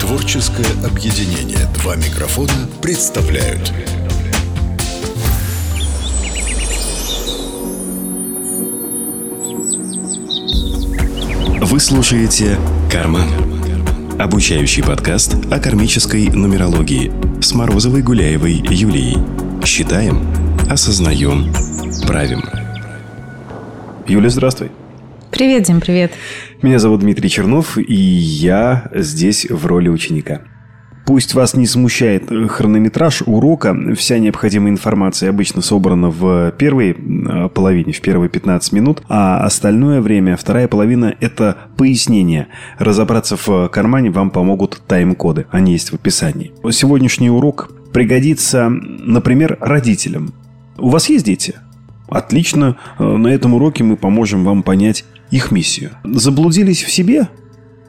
Творческое 0.00 0.66
объединение 0.84 1.66
«Два 1.74 1.94
микрофона» 1.96 2.68
представляют 2.82 3.72
Вы 11.60 11.78
слушаете 11.78 12.58
«Карман» 12.90 13.28
Обучающий 14.18 14.82
подкаст 14.82 15.34
о 15.50 15.58
кармической 15.58 16.28
нумерологии 16.28 17.12
с 17.40 17.52
Морозовой 17.52 18.02
Гуляевой 18.02 18.52
Юлией. 18.52 19.18
Считаем, 19.64 20.24
осознаем, 20.70 21.52
правим. 22.06 22.42
Юля, 24.06 24.28
здравствуй. 24.28 24.70
Привет, 25.32 25.64
Дим, 25.64 25.80
привет. 25.80 26.12
Меня 26.64 26.78
зовут 26.78 27.00
Дмитрий 27.00 27.28
Чернов, 27.28 27.76
и 27.76 27.94
я 27.94 28.88
здесь 28.94 29.46
в 29.50 29.66
роли 29.66 29.90
ученика. 29.90 30.40
Пусть 31.04 31.34
вас 31.34 31.52
не 31.52 31.66
смущает 31.66 32.30
хронометраж 32.48 33.22
урока, 33.26 33.76
вся 33.94 34.18
необходимая 34.18 34.72
информация 34.72 35.28
обычно 35.28 35.60
собрана 35.60 36.08
в 36.08 36.52
первой 36.52 36.92
э, 36.92 37.48
половине, 37.50 37.92
в 37.92 38.00
первые 38.00 38.30
15 38.30 38.72
минут, 38.72 39.02
а 39.10 39.44
остальное 39.44 40.00
время, 40.00 40.38
вторая 40.38 40.66
половина– 40.66 41.14
это 41.20 41.58
пояснение. 41.76 42.46
Разобраться 42.78 43.36
в 43.36 43.68
кармане 43.68 44.08
вам 44.10 44.30
помогут 44.30 44.80
тайм-коды, 44.86 45.44
они 45.50 45.72
есть 45.72 45.90
в 45.90 45.96
описании. 45.96 46.54
Сегодняшний 46.70 47.28
урок 47.28 47.72
пригодится, 47.92 48.70
например, 48.70 49.58
родителям. 49.60 50.32
У 50.78 50.88
вас 50.88 51.10
есть 51.10 51.26
дети? 51.26 51.56
Отлично, 52.08 52.76
на 52.98 53.28
этом 53.28 53.52
уроке 53.52 53.84
мы 53.84 53.98
поможем 53.98 54.44
вам 54.44 54.62
понять 54.62 55.04
их 55.30 55.50
миссию. 55.50 55.92
Заблудились 56.04 56.82
в 56.82 56.90
себе? 56.90 57.28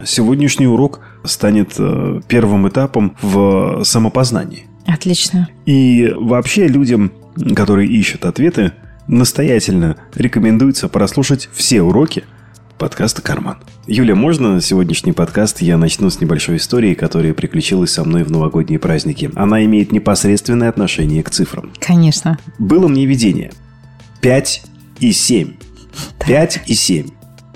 Сегодняшний 0.04 0.68
урок 0.68 1.00
станет 1.24 1.74
э, 1.78 2.22
первым 2.28 2.68
этапом 2.68 3.16
в 3.22 3.84
самопознании. 3.84 4.68
Отлично. 4.86 5.50
И 5.66 6.12
вообще 6.16 6.68
людям, 6.68 7.12
которые 7.56 7.90
ищут 7.90 8.26
ответы, 8.26 8.74
настоятельно 9.08 9.98
рекомендуется 10.14 10.88
прослушать 10.90 11.50
все 11.54 11.82
уроки 11.82 12.24
подкаста 12.78 13.22
«Карман». 13.22 13.58
Юля, 13.88 14.16
можно 14.16 14.60
сегодняшний 14.62 15.14
подкаст 15.14 15.62
я 15.62 15.78
начну 15.78 16.10
с 16.10 16.20
небольшой 16.20 16.58
истории, 16.58 16.94
которая 16.94 17.34
приключилась 17.34 17.92
со 17.92 18.04
мной 18.04 18.24
в 18.24 18.32
новогодние 18.32 18.80
праздники. 18.80 19.32
Она 19.36 19.64
имеет 19.66 19.92
непосредственное 19.92 20.70
отношение 20.70 21.24
к 21.24 21.30
цифрам. 21.30 21.72
Конечно. 21.80 22.38
Было 22.60 22.88
мне 22.88 23.06
видение. 23.06 23.52
5 24.22 24.64
и 25.00 25.12
7. 25.12 25.54
5 26.26 26.62
и 26.68 26.74
7. 26.74 27.08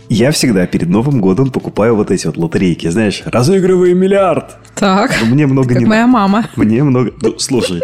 Я 0.10 0.32
всегда 0.32 0.66
перед 0.66 0.90
Новым 0.90 1.22
годом 1.22 1.52
покупаю 1.52 1.96
вот 1.96 2.10
эти 2.10 2.26
вот 2.26 2.36
лотерейки, 2.36 2.88
знаешь, 2.90 3.22
разыгрываю 3.26 3.96
миллиард. 3.96 4.58
Так. 4.74 5.16
Но 5.22 5.28
мне 5.28 5.46
много 5.46 5.70
как 5.70 5.80
не 5.80 5.86
моя 5.86 6.08
мама. 6.08 6.50
Мне 6.56 6.84
много... 6.84 7.14
Ну, 7.22 7.38
слушай, 7.38 7.80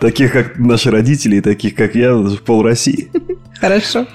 таких, 0.00 0.32
как 0.32 0.58
наши 0.58 0.90
родители, 0.90 1.36
и 1.36 1.40
таких, 1.40 1.76
как 1.76 1.94
я, 1.94 2.16
пол 2.44 2.64
России. 2.64 3.10
Хорошо. 3.60 4.06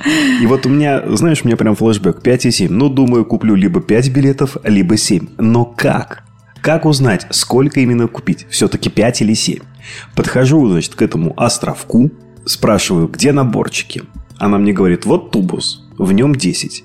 И 0.41 0.45
вот 0.45 0.65
у 0.65 0.69
меня, 0.69 1.03
знаешь, 1.15 1.41
у 1.43 1.47
меня 1.47 1.55
прям 1.55 1.75
флешбэк 1.75 2.21
5 2.21 2.45
и 2.47 2.51
7. 2.51 2.69
Ну, 2.69 2.89
думаю, 2.89 3.23
куплю 3.23 3.55
либо 3.55 3.79
5 3.79 4.09
билетов, 4.09 4.57
либо 4.65 4.97
7. 4.97 5.29
Но 5.37 5.63
как? 5.63 6.23
Как 6.61 6.85
узнать, 6.85 7.27
сколько 7.29 7.79
именно 7.79 8.07
купить? 8.07 8.45
Все-таки 8.49 8.89
5 8.89 9.21
или 9.21 9.33
7? 9.33 9.59
Подхожу, 10.15 10.69
значит, 10.69 10.95
к 10.95 11.01
этому 11.01 11.33
островку, 11.37 12.11
спрашиваю, 12.45 13.07
где 13.07 13.31
наборчики? 13.31 14.03
Она 14.37 14.57
мне 14.57 14.73
говорит, 14.73 15.05
вот 15.05 15.31
тубус, 15.31 15.85
в 15.97 16.11
нем 16.11 16.35
10. 16.35 16.83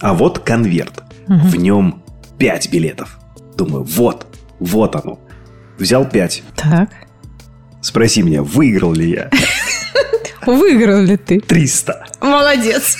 А 0.00 0.14
вот 0.14 0.40
конверт. 0.40 1.02
Угу. 1.28 1.36
В 1.36 1.56
нем 1.56 2.02
5 2.38 2.70
билетов. 2.70 3.18
Думаю, 3.56 3.84
вот, 3.84 4.26
вот 4.58 4.96
оно. 4.96 5.18
Взял 5.78 6.08
5. 6.08 6.42
Так. 6.56 6.90
Спроси 7.80 8.22
меня, 8.22 8.42
выиграл 8.42 8.92
ли 8.92 9.10
я? 9.10 9.30
Выиграл 10.46 11.00
ли 11.00 11.16
ты? 11.16 11.40
300. 11.40 12.06
Молодец. 12.20 12.96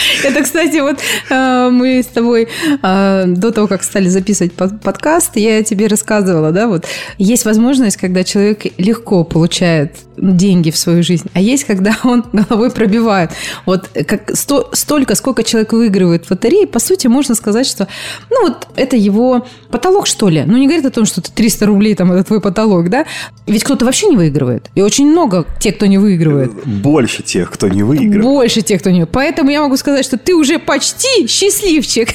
Это, 0.24 0.42
кстати, 0.42 0.80
вот 0.80 0.98
э, 1.30 1.68
мы 1.70 2.02
с 2.02 2.06
тобой 2.06 2.48
э, 2.82 3.24
до 3.26 3.50
того, 3.50 3.66
как 3.66 3.82
стали 3.82 4.08
записывать 4.08 4.52
под, 4.52 4.80
подкаст, 4.80 5.36
я 5.36 5.62
тебе 5.62 5.86
рассказывала, 5.86 6.50
да, 6.50 6.68
вот 6.68 6.86
есть 7.18 7.44
возможность, 7.44 7.96
когда 7.96 8.24
человек 8.24 8.66
легко 8.78 9.24
получает 9.24 9.96
деньги 10.16 10.70
в 10.70 10.76
свою 10.76 11.02
жизнь, 11.02 11.28
а 11.32 11.40
есть, 11.40 11.64
когда 11.64 11.96
он 12.04 12.24
головой 12.32 12.70
пробивает. 12.70 13.30
Вот 13.66 13.88
как 14.06 14.36
сто, 14.36 14.70
столько, 14.72 15.14
сколько 15.14 15.42
человек 15.42 15.72
выигрывает 15.72 16.26
в 16.26 16.30
лотерее, 16.30 16.66
по 16.66 16.78
сути, 16.78 17.06
можно 17.06 17.34
сказать, 17.34 17.66
что, 17.66 17.88
ну, 18.30 18.48
вот 18.48 18.68
это 18.76 18.96
его 18.96 19.46
потолок, 19.70 20.06
что 20.06 20.28
ли. 20.28 20.44
Ну, 20.46 20.56
не 20.56 20.66
говорит 20.66 20.84
о 20.84 20.90
том, 20.90 21.06
что 21.06 21.20
ты 21.20 21.32
300 21.32 21.66
рублей, 21.66 21.94
там, 21.94 22.12
это 22.12 22.24
твой 22.24 22.40
потолок, 22.40 22.90
да? 22.90 23.06
Ведь 23.46 23.64
кто-то 23.64 23.84
вообще 23.84 24.08
не 24.08 24.16
выигрывает. 24.16 24.70
И 24.74 24.82
очень 24.82 25.10
много 25.10 25.46
тех, 25.58 25.76
кто 25.76 25.86
не 25.86 25.98
выигрывает. 25.98 26.52
Больше 26.64 27.22
тех, 27.22 27.50
кто 27.50 27.68
не 27.68 27.82
выигрывает. 27.82 28.22
Больше 28.22 28.62
тех, 28.62 28.80
кто 28.80 28.90
не 28.90 29.00
Поэтому 29.06 29.50
я 29.50 29.60
могу 29.62 29.76
сказать, 29.76 29.89
что 30.02 30.16
ты 30.16 30.34
уже 30.34 30.58
почти 30.58 31.26
счастливчик. 31.26 32.08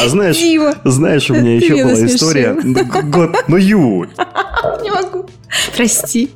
А 0.00 0.08
знаешь, 0.08 0.36
Дима. 0.38 0.74
знаешь, 0.84 1.28
у 1.30 1.34
меня 1.34 1.56
еще 1.56 1.68
Ты 1.68 1.72
меня 1.74 1.84
была 1.86 2.06
история. 2.06 2.52
насмешил. 2.52 2.84
Ну, 3.02 3.10
год, 3.10 3.36
ну, 3.48 3.56
Юль, 3.56 4.08
Не 4.82 4.90
могу. 4.90 5.28
Прости. 5.76 6.30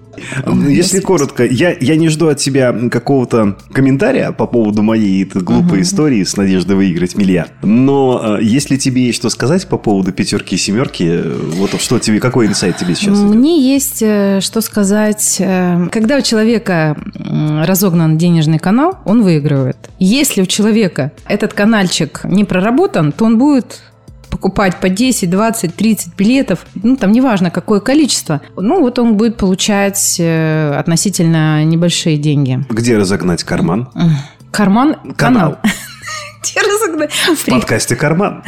Если 0.69 1.01
коротко, 1.01 1.45
я, 1.45 1.75
я 1.81 1.97
не 1.97 2.09
жду 2.09 2.29
от 2.29 2.39
тебя 2.39 2.73
какого-то 2.91 3.57
комментария 3.73 4.33
по 4.33 4.47
поводу 4.47 4.83
моей 4.83 5.25
этой 5.25 5.43
глупой 5.43 5.83
истории 5.83 6.23
с 6.25 6.37
надеждой 6.37 6.77
выиграть 6.77 7.17
миллиард. 7.17 7.53
Но 7.63 8.39
э, 8.39 8.43
если 8.43 8.77
тебе 8.77 9.07
есть 9.07 9.19
что 9.19 9.31
сказать 9.31 9.67
по 9.69 9.79
поводу 9.79 10.13
пятерки 10.13 10.57
и 10.57 10.59
семерки, 10.59 11.05
э, 11.05 11.39
вот 11.55 11.81
что 11.81 11.99
тебе, 11.99 12.21
какой 12.21 12.47
инсайт 12.47 12.77
тебе 12.77 12.95
сейчас 12.95 13.19
идет? 13.19 13.35
Мне 13.35 13.61
есть 13.61 14.03
э, 14.03 14.41
что 14.41 14.61
сказать. 14.61 15.41
Когда 15.91 16.19
у 16.19 16.23
человека 16.23 16.97
разогнан 17.15 18.19
денежный 18.19 18.59
канал, 18.59 18.99
он 19.05 19.23
выигрывает. 19.23 19.77
Если 19.99 20.43
у 20.43 20.47
человека 20.47 21.13
этот 21.27 21.55
канальчик 21.55 22.21
не 22.25 22.45
проработан, 22.45 23.13
то 23.13 23.25
он 23.25 23.39
будет 23.39 23.92
покупать 24.33 24.81
по 24.81 24.89
10, 24.89 25.29
20, 25.31 25.77
30 25.77 26.17
билетов, 26.17 26.67
ну, 26.75 26.97
там 26.97 27.13
неважно, 27.13 27.51
какое 27.51 27.81
количество, 27.81 28.41
ну, 28.57 28.81
вот 28.81 28.99
он 28.99 29.17
будет 29.17 29.37
получать 29.37 30.17
э, 30.19 30.75
относительно 30.75 31.63
небольшие 31.65 32.17
деньги. 32.17 32.65
Где 32.71 32.97
разогнать 32.97 33.45
карман? 33.45 33.91
Карман, 34.51 34.97
канал. 35.17 35.17
Канал. 35.17 35.59
Где 36.43 36.61
разогнать? 36.61 37.13
В 37.13 37.47
подкасте 37.47 37.95
«Карман». 37.95 38.43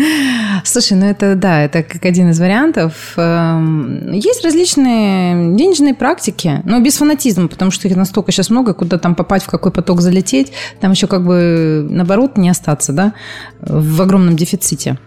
Слушай, 0.64 0.94
ну 0.94 1.06
это 1.06 1.36
да, 1.36 1.62
это 1.62 1.84
как 1.84 2.04
один 2.04 2.30
из 2.30 2.40
вариантов. 2.40 3.12
Эм, 3.16 4.10
Есть 4.10 4.44
различные 4.44 5.54
денежные 5.54 5.94
практики, 5.94 6.60
но 6.64 6.80
без 6.80 6.96
фанатизма, 6.96 7.46
потому 7.46 7.70
что 7.70 7.86
их 7.86 7.96
настолько 7.96 8.32
сейчас 8.32 8.50
много, 8.50 8.74
куда 8.74 8.98
там 8.98 9.14
попасть, 9.14 9.46
в 9.46 9.48
какой 9.48 9.70
поток 9.70 10.00
залететь, 10.00 10.52
там 10.80 10.90
еще 10.90 11.06
как 11.06 11.24
бы 11.24 11.86
наоборот 11.88 12.36
не 12.36 12.48
остаться, 12.48 12.92
да, 12.92 13.14
в 13.60 14.02
огромном 14.02 14.34
дефиците. 14.34 14.98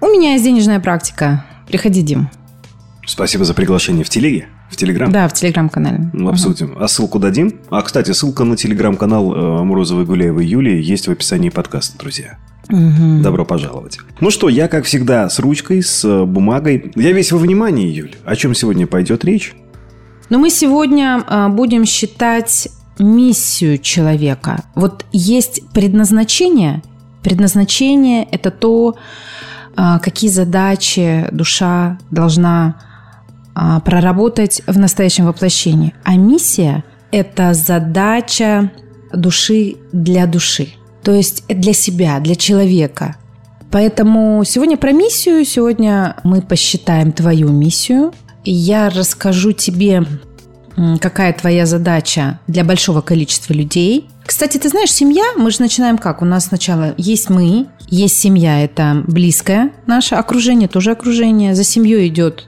У 0.00 0.06
меня 0.06 0.32
есть 0.32 0.44
денежная 0.44 0.80
практика. 0.80 1.44
Приходи, 1.66 2.02
Дим. 2.02 2.30
Спасибо 3.06 3.44
за 3.44 3.54
приглашение 3.54 4.04
в 4.04 4.08
телеге, 4.08 4.46
в 4.70 4.76
Телеграм. 4.76 5.10
Да, 5.10 5.28
в 5.28 5.32
телеграм-канале. 5.34 6.10
Ну, 6.12 6.28
обсудим. 6.28 6.76
А 6.78 6.86
ссылку 6.88 7.18
дадим? 7.18 7.60
А, 7.70 7.82
кстати, 7.82 8.12
ссылка 8.12 8.44
на 8.44 8.56
телеграм-канал 8.56 9.34
э, 9.34 9.64
Морозовой 9.64 10.04
Гуляевой 10.04 10.46
Юлии 10.46 10.80
есть 10.80 11.08
в 11.08 11.10
описании 11.10 11.50
подкаста, 11.50 11.98
друзья. 11.98 12.38
Мгм. 12.68 13.22
Добро 13.22 13.44
пожаловать. 13.44 13.98
Ну 14.20 14.30
что, 14.30 14.48
я, 14.48 14.68
как 14.68 14.84
всегда, 14.84 15.28
с 15.28 15.38
ручкой, 15.38 15.82
с 15.82 16.04
э, 16.04 16.24
бумагой. 16.24 16.92
Я 16.94 17.12
весь 17.12 17.32
во 17.32 17.38
внимании, 17.38 17.88
Юль. 17.88 18.14
О 18.24 18.36
чем 18.36 18.54
сегодня 18.54 18.86
пойдет 18.86 19.24
речь? 19.24 19.54
Но 20.28 20.38
мы 20.38 20.48
сегодня 20.50 21.24
а, 21.26 21.48
будем 21.48 21.84
считать 21.84 22.68
миссию 23.00 23.78
человека. 23.78 24.62
Вот 24.76 25.04
есть 25.12 25.68
предназначение. 25.72 26.82
Предназначение– 27.22 28.26
это 28.30 28.50
то, 28.52 28.96
какие 29.74 30.30
задачи 30.30 31.26
душа 31.30 31.98
должна 32.10 32.76
а, 33.54 33.80
проработать 33.80 34.62
в 34.66 34.78
настоящем 34.78 35.26
воплощении. 35.26 35.94
А 36.04 36.16
миссия– 36.16 36.84
это 37.10 37.54
задача 37.54 38.70
души 39.12 39.76
для 39.92 40.26
души. 40.26 40.68
То 41.02 41.12
есть 41.12 41.44
для 41.48 41.72
себя, 41.72 42.20
для 42.20 42.36
человека. 42.36 43.16
Поэтому 43.70 44.42
сегодня 44.44 44.76
про 44.76 44.92
миссию. 44.92 45.44
Сегодня 45.44 46.16
мы 46.24 46.42
посчитаем 46.42 47.12
твою 47.12 47.50
миссию. 47.50 48.12
Я 48.44 48.88
расскажу 48.88 49.52
тебе, 49.52 50.04
какая 51.00 51.32
твоя 51.32 51.66
задача 51.66 52.38
для 52.46 52.64
большого 52.64 53.00
количества 53.00 53.52
людей. 53.52 54.08
Кстати, 54.24 54.58
ты 54.58 54.68
знаешь, 54.68 54.92
семья, 54.92 55.24
мы 55.36 55.50
же 55.50 55.60
начинаем 55.60 55.98
как? 55.98 56.22
У 56.22 56.24
нас 56.24 56.46
сначала 56.46 56.94
есть 56.96 57.30
мы, 57.30 57.66
есть 57.88 58.18
семья, 58.18 58.62
это 58.62 59.02
близкое 59.06 59.70
наше 59.86 60.14
окружение, 60.14 60.68
тоже 60.68 60.92
окружение. 60.92 61.54
За 61.54 61.64
семьей 61.64 62.08
идет 62.08 62.46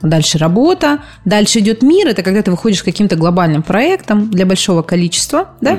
дальше 0.00 0.38
работа, 0.38 1.02
дальше 1.24 1.60
идет 1.60 1.82
мир, 1.82 2.08
это 2.08 2.22
когда 2.22 2.42
ты 2.42 2.50
выходишь 2.50 2.82
к 2.82 2.84
каким-то 2.84 3.16
глобальным 3.16 3.62
проектам 3.62 4.30
для 4.30 4.46
большого 4.46 4.82
количества, 4.82 5.50
да, 5.60 5.78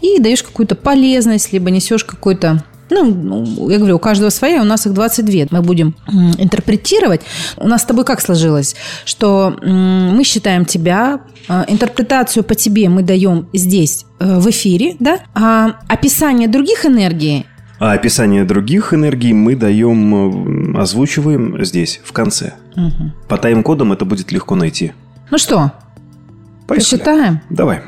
и 0.00 0.18
даешь 0.20 0.42
какую-то 0.42 0.74
полезность, 0.74 1.52
либо 1.52 1.70
несешь 1.70 2.04
какой-то 2.04 2.62
Ну, 2.90 3.04
ну, 3.04 3.70
я 3.70 3.78
говорю, 3.78 3.96
у 3.96 3.98
каждого 3.98 4.30
своя, 4.30 4.60
у 4.60 4.64
нас 4.64 4.86
их 4.86 4.92
22. 4.92 5.46
Мы 5.50 5.62
будем 5.62 5.94
интерпретировать. 6.38 7.22
У 7.56 7.66
нас 7.66 7.82
с 7.82 7.84
тобой 7.84 8.04
как 8.04 8.20
сложилось? 8.20 8.76
Что 9.04 9.56
мы 9.62 10.22
считаем 10.24 10.64
тебя, 10.64 11.20
э, 11.48 11.64
интерпретацию 11.68 12.44
по 12.44 12.54
тебе 12.54 12.88
мы 12.88 13.02
даем 13.02 13.48
здесь, 13.52 14.04
э, 14.18 14.38
в 14.38 14.50
эфире, 14.50 14.96
да? 15.00 15.20
А 15.34 15.76
описание 15.88 16.48
других 16.48 16.84
энергий 16.86 17.46
а 17.80 17.92
описание 17.92 18.44
других 18.44 18.94
энергий 18.94 19.32
мы 19.32 19.56
даем, 19.56 20.74
э, 20.74 20.80
озвучиваем 20.80 21.62
здесь, 21.64 22.00
в 22.04 22.12
конце. 22.12 22.54
Угу. 22.76 23.12
По 23.28 23.36
тайм-кодам 23.36 23.92
это 23.92 24.04
будет 24.04 24.32
легко 24.32 24.54
найти. 24.54 24.92
Ну 25.30 25.38
что, 25.38 25.72
Поехали. 26.66 26.90
посчитаем? 26.90 27.40
Давай. 27.50 27.82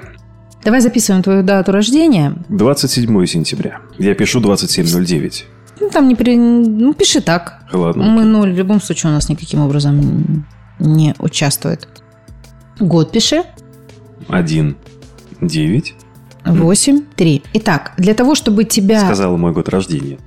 Давай 0.66 0.80
записываем 0.80 1.22
твою 1.22 1.44
дату 1.44 1.70
рождения. 1.70 2.34
27 2.48 3.26
сентября. 3.26 3.82
Я 3.98 4.14
пишу 4.14 4.40
2709. 4.40 5.46
Ну, 5.78 5.90
там 5.90 6.08
не 6.08 6.16
при... 6.16 6.36
Ну, 6.36 6.92
пиши 6.92 7.20
так. 7.20 7.60
Ладно. 7.72 8.02
Мы 8.02 8.24
ноль 8.24 8.52
в 8.52 8.56
любом 8.56 8.80
случае 8.80 9.12
у 9.12 9.14
нас 9.14 9.28
никаким 9.28 9.60
образом 9.60 10.44
не 10.80 11.14
участвует. 11.20 11.86
Год 12.80 13.12
пиши. 13.12 13.44
1, 14.26 14.76
9. 15.40 15.94
8, 16.44 17.02
3. 17.14 17.42
Итак, 17.52 17.92
для 17.96 18.14
того, 18.14 18.34
чтобы 18.34 18.64
тебя... 18.64 19.04
Сказала 19.04 19.36
мой 19.36 19.52
год 19.52 19.68
рождения. 19.68 20.18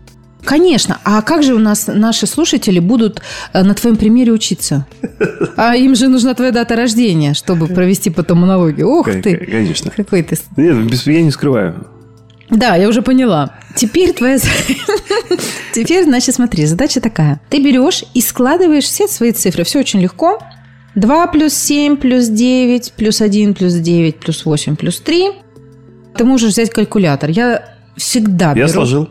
Конечно. 0.44 1.00
А 1.04 1.22
как 1.22 1.44
же 1.44 1.54
у 1.54 1.60
нас 1.60 1.88
наши 1.88 2.26
слушатели 2.26 2.80
будут 2.80 3.22
э, 3.54 3.64
на 3.64 3.74
твоем 3.74 3.98
примере 3.98 4.32
учиться? 4.32 4.88
А 5.58 5.76
им 5.76 5.96
же 5.96 6.08
нужна 6.08 6.34
твоя 6.34 6.52
дата 6.52 6.76
рождения, 6.76 7.34
чтобы 7.34 7.68
провести 7.68 8.10
потом 8.10 8.44
аналогию. 8.44 8.90
Ух 8.90 9.06
ты! 9.06 9.36
Конечно. 9.36 9.92
Какой 9.92 10.24
ты... 10.24 10.38
Нет, 10.58 11.06
я 11.06 11.22
не 11.22 11.32
скрываю. 11.32 11.88
Да, 12.50 12.76
я 12.76 12.88
уже 12.88 13.02
поняла. 13.02 13.54
Теперь 13.76 14.14
твоя... 14.14 14.40
Теперь, 15.74 16.06
значит, 16.06 16.36
смотри, 16.36 16.66
задача 16.66 17.00
такая. 17.00 17.40
Ты 17.50 17.62
берешь 17.64 18.04
и 18.14 18.22
складываешь 18.22 18.86
все 18.86 19.08
свои 19.08 19.32
цифры. 19.32 19.64
Все 19.64 19.80
очень 19.80 20.02
легко. 20.02 20.40
2 20.96 21.28
плюс 21.28 21.54
7 21.54 21.98
плюс 21.98 22.28
9 22.28 22.94
плюс 22.94 23.22
1 23.22 23.54
плюс 23.54 23.74
9 23.74 24.16
плюс 24.20 24.46
8 24.46 24.76
плюс 24.76 25.00
3. 25.00 25.30
Ты 26.18 26.24
можешь 26.26 26.54
взять 26.54 26.72
калькулятор. 26.72 27.30
Я 27.30 27.64
всегда 27.96 28.54
беру... 28.54 28.68
Я 28.68 28.74
сложил. 28.74 29.10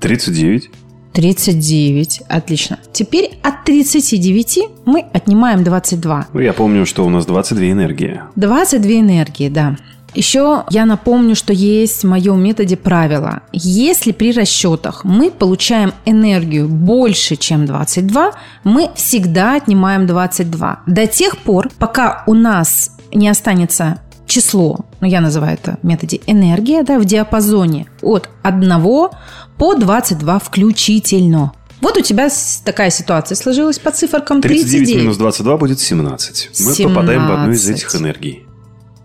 39. 0.00 0.70
39. 1.12 2.22
Отлично. 2.28 2.78
Теперь 2.92 3.38
от 3.42 3.64
39 3.64 4.60
мы 4.86 5.04
отнимаем 5.12 5.64
22. 5.64 6.28
Ну, 6.32 6.40
я 6.40 6.52
помню, 6.52 6.86
что 6.86 7.04
у 7.04 7.10
нас 7.10 7.26
22 7.26 7.70
энергии. 7.70 8.20
22 8.36 8.90
энергии, 8.92 9.48
да. 9.48 9.76
Еще 10.14 10.64
я 10.70 10.86
напомню, 10.86 11.36
что 11.36 11.52
есть 11.52 12.02
в 12.02 12.08
моем 12.08 12.42
методе 12.42 12.76
правило. 12.76 13.42
Если 13.52 14.10
при 14.10 14.32
расчетах 14.32 15.04
мы 15.04 15.30
получаем 15.30 15.92
энергию 16.04 16.68
больше, 16.68 17.36
чем 17.36 17.66
22, 17.66 18.32
мы 18.64 18.90
всегда 18.96 19.56
отнимаем 19.56 20.06
22. 20.06 20.82
До 20.86 21.06
тех 21.06 21.38
пор, 21.38 21.70
пока 21.78 22.24
у 22.26 22.34
нас 22.34 22.96
не 23.12 23.28
останется 23.28 24.00
число, 24.26 24.78
ну 25.00 25.06
я 25.06 25.20
называю 25.20 25.54
это 25.54 25.78
в 25.82 25.86
методе 25.86 26.20
энергия, 26.26 26.82
да, 26.82 26.98
в 26.98 27.04
диапазоне 27.04 27.86
от 28.00 28.28
1 28.42 28.72
по 29.60 29.74
22 29.74 30.38
включительно. 30.38 31.52
Вот 31.82 31.98
у 31.98 32.00
тебя 32.00 32.30
такая 32.64 32.88
ситуация 32.88 33.36
сложилась 33.36 33.78
по 33.78 33.90
циферкам 33.90 34.40
39. 34.40 34.70
39 34.70 35.02
минус 35.02 35.16
22 35.18 35.56
будет 35.58 35.80
17. 35.80 36.48
Мы 36.48 36.72
17. 36.74 36.86
попадаем 36.86 37.28
в 37.28 37.30
одну 37.30 37.52
из 37.52 37.68
этих 37.68 37.94
энергий. 37.94 38.46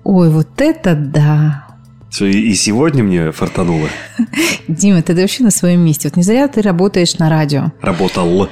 Ой, 0.06 0.30
вот 0.30 0.48
это 0.62 0.96
да. 0.96 1.66
И 2.22 2.54
сегодня 2.56 3.04
мне 3.04 3.34
фартануло. 3.34 3.90
Дима, 4.69 5.02
ты 5.02 5.13
вообще 5.13 5.44
на 5.44 5.52
своем 5.52 5.81
месте. 5.81 6.07
Вот 6.07 6.16
не 6.16 6.24
зря 6.24 6.48
ты 6.48 6.62
работаешь 6.62 7.18
на 7.18 7.30
радио. 7.30 7.74
Работал. 7.81 8.48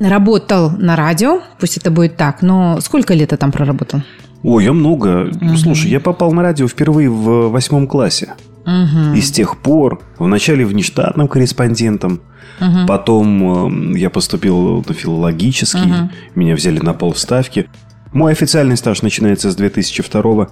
Работал 0.00 0.70
на 0.70 0.96
радио, 0.96 1.42
пусть 1.60 1.76
это 1.76 1.90
будет 1.90 2.16
так, 2.16 2.40
но 2.40 2.80
сколько 2.80 3.12
лет 3.12 3.30
ты 3.30 3.36
там 3.36 3.52
проработал? 3.52 4.00
Ой, 4.42 4.64
я 4.64 4.72
много. 4.72 5.28
Угу. 5.28 5.56
Слушай, 5.58 5.90
я 5.90 6.00
попал 6.00 6.32
на 6.32 6.40
радио 6.40 6.66
впервые 6.66 7.10
в 7.10 7.50
восьмом 7.50 7.86
классе. 7.86 8.32
Угу. 8.66 9.14
И 9.14 9.20
с 9.20 9.30
тех 9.30 9.58
пор, 9.58 10.02
вначале 10.18 10.64
внештатным 10.64 11.28
корреспондентом, 11.28 12.20
угу. 12.60 12.86
потом 12.86 13.94
э, 13.94 13.98
я 13.98 14.10
поступил 14.10 14.84
на 14.86 14.94
филологический, 14.94 15.90
угу. 15.90 16.10
меня 16.34 16.54
взяли 16.54 16.80
на 16.80 16.94
полставки. 16.94 17.68
Мой 18.12 18.32
официальный 18.32 18.76
стаж 18.76 19.02
начинается 19.02 19.50
с 19.50 19.56
2002 19.56 20.48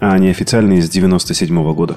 а 0.00 0.18
неофициальный 0.18 0.80
с 0.80 0.88
97 0.88 1.74
года. 1.74 1.96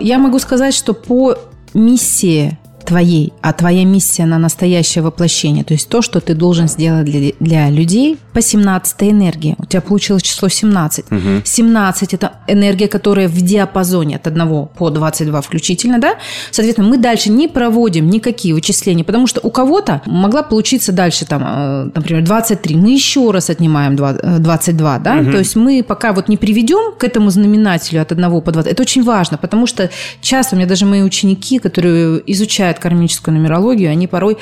Я 0.00 0.18
могу 0.18 0.38
сказать, 0.38 0.74
что 0.74 0.94
по 0.94 1.36
миссии 1.74 2.58
твоей, 2.86 3.32
а 3.42 3.52
твоя 3.52 3.84
миссия 3.84 4.24
на 4.26 4.38
настоящее 4.38 5.02
воплощение, 5.02 5.64
то 5.64 5.74
есть 5.74 5.88
то, 5.88 6.00
что 6.02 6.20
ты 6.20 6.34
должен 6.34 6.68
сделать 6.68 7.04
для, 7.04 7.32
для 7.40 7.68
людей 7.68 8.18
по 8.32 8.40
17 8.40 9.02
энергии. 9.02 9.56
У 9.58 9.66
тебя 9.66 9.80
получилось 9.80 10.22
число 10.22 10.48
17. 10.48 11.06
Угу. 11.10 11.20
17– 11.44 12.14
это 12.14 12.32
энергия, 12.46 12.88
которая 12.88 13.28
в 13.28 13.40
диапазоне 13.40 14.16
от 14.16 14.26
1 14.26 14.66
по 14.78 14.90
22 14.90 15.40
включительно, 15.40 15.98
да? 15.98 16.14
Соответственно, 16.50 16.88
мы 16.88 16.98
дальше 16.98 17.30
не 17.30 17.48
проводим 17.48 18.08
никакие 18.08 18.54
вычисления, 18.54 19.04
потому 19.04 19.26
что 19.26 19.40
у 19.42 19.50
кого-то 19.50 20.02
могла 20.06 20.42
получиться 20.42 20.92
дальше, 20.92 21.26
там, 21.26 21.42
э, 21.44 21.90
например, 21.94 22.24
23. 22.24 22.76
Мы 22.76 22.92
еще 22.92 23.30
раз 23.30 23.50
отнимаем 23.50 23.96
22, 23.96 24.96
э, 24.96 25.00
да? 25.00 25.16
Угу. 25.16 25.32
То 25.32 25.38
есть 25.38 25.56
мы 25.56 25.82
пока 25.82 26.12
вот 26.12 26.28
не 26.28 26.36
приведем 26.36 26.94
к 26.96 27.04
этому 27.04 27.30
знаменателю 27.30 28.00
от 28.02 28.12
1 28.12 28.40
по 28.40 28.52
20. 28.52 28.72
Это 28.72 28.82
очень 28.82 29.02
важно, 29.02 29.38
потому 29.38 29.66
что 29.66 29.90
часто 30.20 30.54
у 30.54 30.58
меня 30.58 30.68
даже 30.68 30.86
мои 30.86 31.02
ученики, 31.02 31.58
которые 31.58 32.22
изучают 32.32 32.75
изучают 32.76 32.78
кармическую 32.78 33.34
нумерологию, 33.34 33.90
они 33.90 34.06
порой 34.06 34.36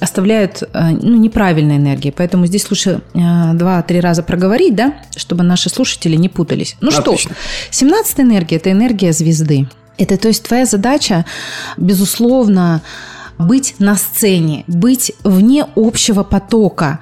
оставляют 0.00 0.62
э, 0.62 0.90
ну, 0.90 1.16
неправильные 1.16 1.78
энергии. 1.78 2.12
Поэтому 2.16 2.46
здесь 2.46 2.70
лучше 2.70 3.00
э, 3.14 3.54
два-три 3.54 4.00
раза 4.00 4.22
проговорить, 4.22 4.74
да, 4.74 4.94
чтобы 5.16 5.42
наши 5.42 5.68
слушатели 5.68 6.16
не 6.16 6.28
путались. 6.28 6.76
Ну 6.80 6.88
Отлично. 6.88 7.34
что, 7.34 7.78
17 7.78 8.20
энергия– 8.20 8.56
это 8.58 8.70
энергия 8.70 9.12
звезды. 9.12 9.68
Это, 9.98 10.16
то 10.16 10.28
есть, 10.28 10.42
твоя 10.42 10.66
задача, 10.66 11.24
безусловно, 11.78 12.82
быть 13.38 13.76
на 13.78 13.96
сцене, 13.96 14.64
быть 14.66 15.12
вне 15.24 15.66
общего 15.76 16.22
потока. 16.22 17.00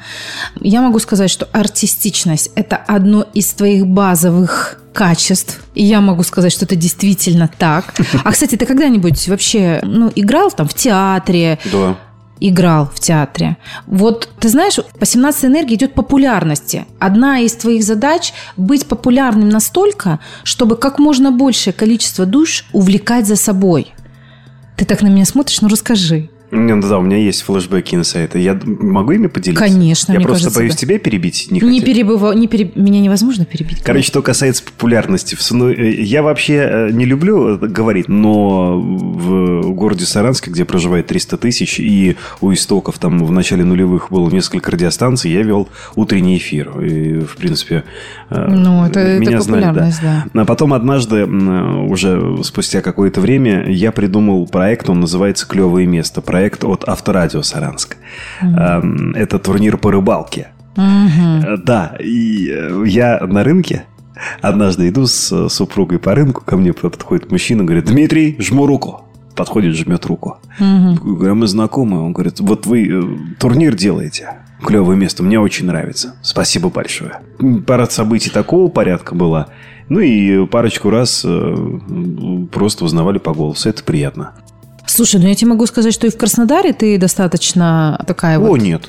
Я 0.60 0.82
могу 0.82 0.98
сказать, 0.98 1.30
что 1.30 1.48
артистичность– 1.52 2.50
это 2.54 2.76
одно 2.76 3.26
из 3.34 3.52
твоих 3.52 3.86
базовых 3.86 4.80
качеств. 4.92 5.60
И 5.74 5.84
я 5.84 6.00
могу 6.00 6.22
сказать, 6.22 6.52
что 6.52 6.64
это 6.64 6.76
действительно 6.76 7.50
так. 7.58 7.94
А, 8.24 8.32
кстати, 8.32 8.56
ты 8.56 8.64
когда-нибудь 8.64 9.28
вообще 9.28 9.80
ну, 9.82 10.10
играл 10.14 10.50
там 10.50 10.68
в 10.68 10.74
театре? 10.74 11.58
Да 11.72 11.96
играл 12.40 12.90
в 12.92 13.00
театре. 13.00 13.56
Вот 13.86 14.28
ты 14.38 14.48
знаешь, 14.48 14.78
по 14.98 15.06
17 15.06 15.46
энергии 15.46 15.76
идет 15.76 15.94
популярности. 15.94 16.86
Одна 16.98 17.40
из 17.40 17.54
твоих 17.54 17.84
задач– 17.84 18.34
быть 18.56 18.86
популярным 18.86 19.48
настолько, 19.48 20.20
чтобы 20.42 20.76
как 20.76 20.98
можно 20.98 21.30
большее 21.30 21.72
количество 21.72 22.26
душ 22.26 22.66
увлекать 22.72 23.26
за 23.26 23.36
собой. 23.36 23.93
Ты 24.76 24.84
так 24.84 25.02
на 25.02 25.08
меня 25.08 25.24
смотришь, 25.24 25.60
ну 25.60 25.68
расскажи. 25.68 26.30
Ну 26.54 26.80
да, 26.80 26.98
у 26.98 27.02
меня 27.02 27.16
есть 27.16 27.42
флешбеки 27.42 27.96
инсайты. 27.96 28.38
Я 28.38 28.58
могу 28.64 29.12
ими 29.12 29.26
поделиться? 29.26 29.64
Конечно, 29.64 30.12
Я 30.12 30.20
просто 30.20 30.44
кажется, 30.44 30.60
боюсь 30.60 30.72
да. 30.74 30.78
тебя 30.78 30.98
перебить. 31.00 31.48
Не, 31.50 31.60
не 31.60 31.80
перебыва... 31.80 32.32
не 32.32 32.46
переб... 32.46 32.76
Меня 32.76 33.00
невозможно 33.00 33.44
перебить. 33.44 33.82
Короче, 33.82 34.06
что 34.06 34.22
касается 34.22 34.62
популярности. 34.62 35.36
Э, 35.52 35.90
я 35.90 36.22
вообще 36.22 36.54
э, 36.54 36.90
не 36.92 37.04
люблю 37.06 37.58
говорить, 37.58 38.08
но 38.08 38.78
в 38.78 39.72
городе 39.72 40.06
Саранске, 40.06 40.52
где 40.52 40.64
проживает 40.64 41.08
300 41.08 41.38
тысяч, 41.38 41.80
и 41.80 42.16
у 42.40 42.52
истоков 42.52 42.98
там 43.00 43.24
в 43.24 43.32
начале 43.32 43.64
нулевых 43.64 44.10
было 44.10 44.30
несколько 44.30 44.70
радиостанций, 44.70 45.32
я 45.32 45.42
вел 45.42 45.68
утренний 45.96 46.36
эфир. 46.36 46.80
И, 46.80 47.18
в 47.20 47.36
принципе, 47.36 47.82
э, 48.30 48.46
ну, 48.48 48.84
это, 48.86 49.18
меня 49.18 49.38
это 49.38 49.40
знали. 49.42 49.74
Да. 49.74 49.90
да. 50.32 50.42
А 50.42 50.44
потом 50.44 50.72
однажды, 50.72 51.24
уже 51.24 52.44
спустя 52.44 52.80
какое-то 52.80 53.20
время, 53.20 53.68
я 53.68 53.90
придумал 53.90 54.46
проект, 54.46 54.88
он 54.88 55.00
называется 55.00 55.48
«Клевое 55.48 55.86
место». 55.86 56.20
Проект 56.20 56.43
проект 56.44 56.64
от 56.64 56.88
Авторадио 56.88 57.42
Саранск. 57.42 57.96
Mm-hmm. 58.42 59.16
Это 59.16 59.38
турнир 59.38 59.78
по 59.78 59.90
рыбалке. 59.90 60.48
Mm-hmm. 60.76 61.56
Да, 61.64 61.96
и 61.98 62.50
э, 62.50 62.84
я 62.86 63.20
на 63.26 63.44
рынке 63.44 63.84
однажды 64.42 64.88
иду 64.88 65.06
с 65.06 65.48
супругой 65.48 65.98
по 65.98 66.14
рынку, 66.14 66.42
ко 66.44 66.56
мне 66.56 66.72
подходит 66.72 67.30
мужчина, 67.30 67.64
говорит, 67.64 67.86
Дмитрий, 67.86 68.36
жму 68.38 68.66
руку. 68.66 69.04
Подходит, 69.34 69.74
жмет 69.74 70.04
руку. 70.06 70.36
Угу. 70.60 71.14
Говорю, 71.16 71.34
мы 71.34 71.48
знакомы. 71.48 72.00
Он 72.00 72.12
говорит, 72.12 72.38
вот 72.38 72.66
вы 72.66 72.86
э, 72.86 73.02
турнир 73.40 73.74
делаете. 73.74 74.28
Клевое 74.64 74.96
место, 74.96 75.22
мне 75.22 75.40
очень 75.40 75.66
нравится. 75.66 76.14
Спасибо 76.22 76.68
большое. 76.68 77.20
Парад 77.66 77.90
событий 77.90 78.30
такого 78.30 78.68
порядка 78.70 79.14
была. 79.14 79.48
Ну 79.88 80.00
и 80.00 80.46
парочку 80.46 80.88
раз 80.90 81.26
просто 82.52 82.84
узнавали 82.84 83.18
по 83.18 83.34
голосу. 83.34 83.68
Это 83.68 83.82
приятно. 83.82 84.32
Слушай, 84.86 85.20
ну 85.20 85.28
я 85.28 85.34
тебе 85.34 85.50
могу 85.50 85.66
сказать, 85.66 85.94
что 85.94 86.06
и 86.06 86.10
в 86.10 86.16
Краснодаре 86.16 86.72
ты 86.72 86.98
достаточно 86.98 88.02
такая 88.06 88.38
О, 88.38 88.42
вот... 88.42 88.60
нет. 88.60 88.82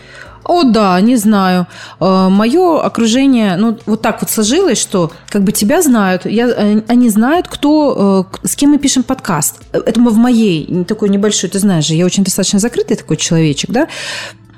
О, 0.45 0.63
да, 0.63 1.01
не 1.01 1.15
знаю. 1.15 1.65
Мое 1.99 2.79
окружение, 2.79 3.55
ну, 3.57 3.79
вот 3.87 4.01
так 4.01 4.21
вот 4.21 4.29
сложилось, 4.29 4.77
что 4.77 5.11
как 5.29 5.43
бы 5.43 5.51
тебя 5.51 5.81
знают, 5.81 6.25
я, 6.27 6.47
э, 6.47 6.81
они 6.87 7.09
знают, 7.09 7.47
кто, 7.47 8.27
э, 8.43 8.47
с 8.47 8.55
кем 8.55 8.69
мы 8.69 8.77
пишем 8.77 9.01
подкаст. 9.01 9.61
Это 9.71 9.99
мы 9.99 10.11
в 10.11 10.17
моей 10.17 10.83
такой 10.83 11.09
небольшой, 11.09 11.49
ты 11.49 11.57
знаешь 11.57 11.85
же, 11.85 11.95
я 11.95 12.05
очень 12.05 12.23
достаточно 12.23 12.59
закрытый 12.59 12.95
такой 12.95 13.17
человечек, 13.17 13.71
да, 13.71 13.87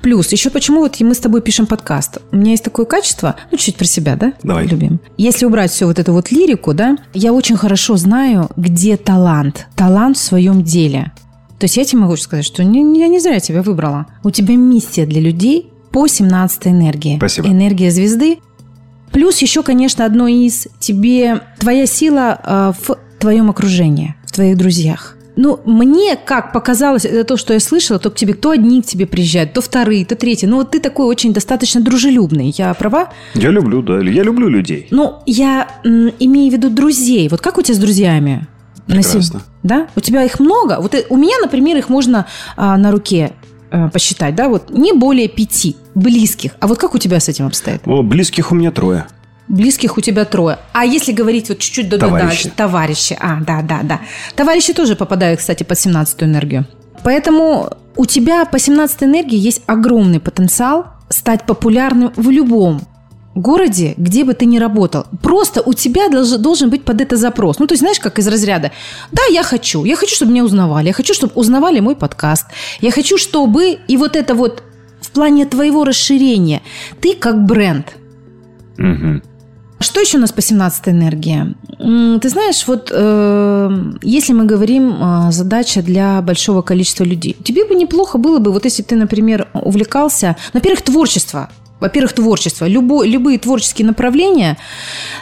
Плюс, 0.02 0.30
еще 0.30 0.50
почему 0.50 0.80
вот 0.80 1.00
мы 1.00 1.12
с 1.12 1.18
тобой 1.18 1.42
пишем 1.42 1.66
подкаст. 1.66 2.18
У 2.30 2.36
меня 2.36 2.52
есть 2.52 2.62
такое 2.62 2.86
качество, 2.86 3.34
ну, 3.50 3.58
чуть 3.58 3.76
про 3.76 3.84
себя, 3.84 4.14
да? 4.14 4.32
Давай. 4.44 4.66
Любим. 4.66 5.00
Если 5.16 5.44
убрать 5.44 5.72
всю 5.72 5.86
вот 5.86 5.98
эту 5.98 6.12
вот 6.12 6.30
лирику, 6.30 6.72
да, 6.72 6.96
я 7.14 7.32
очень 7.32 7.56
хорошо 7.56 7.96
знаю, 7.96 8.48
где 8.56 8.96
талант. 8.96 9.66
Талант 9.74 10.16
в 10.16 10.20
своем 10.20 10.62
деле. 10.62 11.12
То 11.58 11.64
есть 11.64 11.76
я 11.76 11.84
тебе 11.84 12.00
могу 12.00 12.16
сказать, 12.16 12.44
что 12.44 12.62
не, 12.62 12.82
не, 12.82 13.00
я 13.00 13.08
не 13.08 13.18
зря 13.18 13.40
тебя 13.40 13.62
выбрала. 13.62 14.06
У 14.22 14.30
тебя 14.30 14.54
миссия 14.56 15.06
для 15.06 15.20
людей 15.20 15.70
по 15.90 16.06
17 16.06 16.68
энергии. 16.68 17.16
Спасибо. 17.16 17.48
Энергия 17.48 17.90
звезды. 17.90 18.38
Плюс 19.12 19.38
еще, 19.38 19.62
конечно, 19.62 20.04
одно 20.04 20.28
из 20.28 20.68
тебе 20.78 21.40
твоя 21.58 21.86
сила 21.86 22.38
э, 22.44 22.72
в 22.80 22.98
твоем 23.18 23.50
окружении, 23.50 24.14
в 24.26 24.32
твоих 24.32 24.56
друзьях. 24.56 25.16
Ну, 25.34 25.60
мне, 25.64 26.16
как 26.16 26.52
показалось, 26.52 27.04
это 27.04 27.22
то, 27.22 27.36
что 27.36 27.54
я 27.54 27.60
слышала, 27.60 28.00
то 28.00 28.10
к 28.10 28.16
тебе 28.16 28.34
то 28.34 28.50
одни 28.50 28.82
к 28.82 28.86
тебе 28.86 29.06
приезжают, 29.06 29.52
то 29.52 29.60
вторые, 29.60 30.04
то 30.04 30.16
третьи. 30.16 30.46
Ну, 30.46 30.56
вот 30.56 30.72
ты 30.72 30.80
такой 30.80 31.06
очень 31.06 31.32
достаточно 31.32 31.80
дружелюбный. 31.80 32.52
Я 32.58 32.74
права? 32.74 33.10
Я 33.34 33.50
люблю, 33.50 33.80
да. 33.82 34.00
Я 34.00 34.24
люблю 34.24 34.48
людей. 34.48 34.88
Ну, 34.90 35.14
я 35.26 35.68
м, 35.84 36.10
имею 36.18 36.50
в 36.50 36.54
виду 36.54 36.70
друзей. 36.70 37.28
Вот 37.28 37.40
как 37.40 37.56
у 37.56 37.62
тебя 37.62 37.76
с 37.76 37.78
друзьями? 37.78 38.48
На 38.88 39.02
сем- 39.02 39.20
Прекрасно. 39.20 39.42
Да? 39.62 39.86
У 39.96 40.00
тебя 40.00 40.24
их 40.24 40.40
много? 40.40 40.78
Вот 40.80 40.94
э, 40.94 41.04
у 41.08 41.16
меня, 41.16 41.36
например, 41.42 41.76
их 41.76 41.88
можно 41.88 42.26
а, 42.56 42.76
на 42.76 42.90
руке 42.90 43.32
а, 43.70 43.88
посчитать, 43.88 44.34
да? 44.34 44.48
Вот 44.48 44.70
не 44.70 44.92
более 44.92 45.28
пяти 45.28 45.76
близких. 45.94 46.52
А 46.60 46.66
вот 46.66 46.78
как 46.78 46.94
у 46.94 46.98
тебя 46.98 47.20
с 47.20 47.28
этим 47.28 47.46
обстоит? 47.46 47.82
О, 47.86 48.02
близких 48.02 48.50
у 48.50 48.54
меня 48.54 48.70
трое. 48.70 49.06
Близких 49.48 49.96
у 49.96 50.00
тебя 50.00 50.24
трое. 50.24 50.58
А 50.72 50.84
если 50.84 51.12
говорить 51.12 51.48
вот 51.48 51.58
чуть-чуть 51.58 51.88
до 51.88 51.98
Товарищи. 51.98 52.26
дальше? 52.26 52.52
Товарищи. 52.56 53.16
А, 53.20 53.40
да, 53.40 53.62
да, 53.62 53.80
да. 53.82 54.00
Товарищи 54.36 54.72
тоже 54.72 54.96
попадают, 54.96 55.40
кстати, 55.40 55.62
под 55.62 55.78
17 55.78 56.22
энергию. 56.22 56.66
Поэтому 57.04 57.70
у 57.96 58.06
тебя 58.06 58.44
по 58.44 58.58
17 58.58 59.04
энергии 59.04 59.38
есть 59.38 59.62
огромный 59.66 60.20
потенциал 60.20 60.86
стать 61.08 61.44
популярным 61.44 62.12
в 62.16 62.28
любом 62.30 62.82
городе, 63.38 63.94
где 63.96 64.24
бы 64.24 64.34
ты 64.34 64.46
ни 64.46 64.58
работал. 64.58 65.04
Просто 65.22 65.62
у 65.62 65.72
тебя 65.72 66.08
долж- 66.08 66.38
должен 66.38 66.70
быть 66.70 66.84
под 66.84 67.00
это 67.00 67.16
запрос. 67.16 67.58
Ну, 67.58 67.66
то 67.66 67.72
есть, 67.72 67.80
знаешь, 67.80 67.98
как 68.00 68.18
из 68.18 68.26
разряда, 68.28 68.70
да, 69.12 69.22
я 69.30 69.42
хочу, 69.42 69.84
я 69.84 69.96
хочу, 69.96 70.14
чтобы 70.14 70.32
меня 70.32 70.44
узнавали, 70.44 70.88
я 70.88 70.92
хочу, 70.92 71.14
чтобы 71.14 71.32
узнавали 71.34 71.80
мой 71.80 71.94
подкаст, 71.96 72.46
я 72.80 72.90
хочу, 72.90 73.18
чтобы, 73.18 73.78
и 73.88 73.96
вот 73.96 74.16
это 74.16 74.34
вот 74.34 74.62
в 75.00 75.10
плане 75.10 75.46
твоего 75.46 75.84
расширения, 75.84 76.60
ты 77.00 77.14
как 77.14 77.44
бренд– 77.46 77.86
Мгм. 78.78 79.22
что 79.80 80.00
еще 80.00 80.18
у 80.18 80.20
нас 80.20 80.32
по 80.32 80.40
17 80.42 80.88
энергии? 80.88 81.54
Ты 82.20 82.28
знаешь, 82.28 82.66
вот 82.66 82.90
э, 82.92 83.70
если 84.02 84.32
мы 84.32 84.44
говорим 84.44 84.94
э, 85.00 85.32
задача 85.32 85.82
для 85.82 86.20
большого 86.22 86.62
количества 86.62 87.04
людей, 87.04 87.36
тебе 87.44 87.64
бы 87.64 87.74
неплохо 87.74 88.18
было 88.18 88.38
бы, 88.38 88.52
вот 88.52 88.64
если 88.64 88.82
ты, 88.82 88.96
например, 88.96 89.48
увлекался, 89.52 90.36
во-первых, 90.52 90.82
творчество. 90.82 91.48
Во-первых, 91.80 92.12
творчество. 92.12 92.66
Любо, 92.66 93.04
любые 93.04 93.38
творческие 93.38 93.86
направления, 93.86 94.56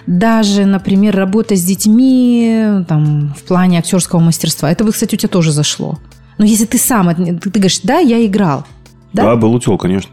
даже, 0.07 0.65
например, 0.65 1.15
работа 1.15 1.55
с 1.55 1.63
детьми 1.63 2.85
там, 2.89 3.35
в 3.39 3.43
плане 3.43 3.79
актерского 3.79 4.21
мастерства, 4.21 4.71
это 4.71 4.91
кстати, 4.91 5.15
у 5.15 5.19
тебя 5.19 5.29
тоже 5.29 5.53
зашло. 5.53 5.99
Но 6.39 6.45
если 6.45 6.65
ты 6.65 6.79
сам, 6.79 7.15
ты, 7.15 7.51
ты 7.51 7.59
говоришь, 7.59 7.81
да, 7.83 7.99
я 7.99 8.25
играл. 8.25 8.65
Да? 9.13 9.25
Да, 9.25 9.37
был 9.37 9.55
утел, 9.55 9.77
конечно. 9.79 10.11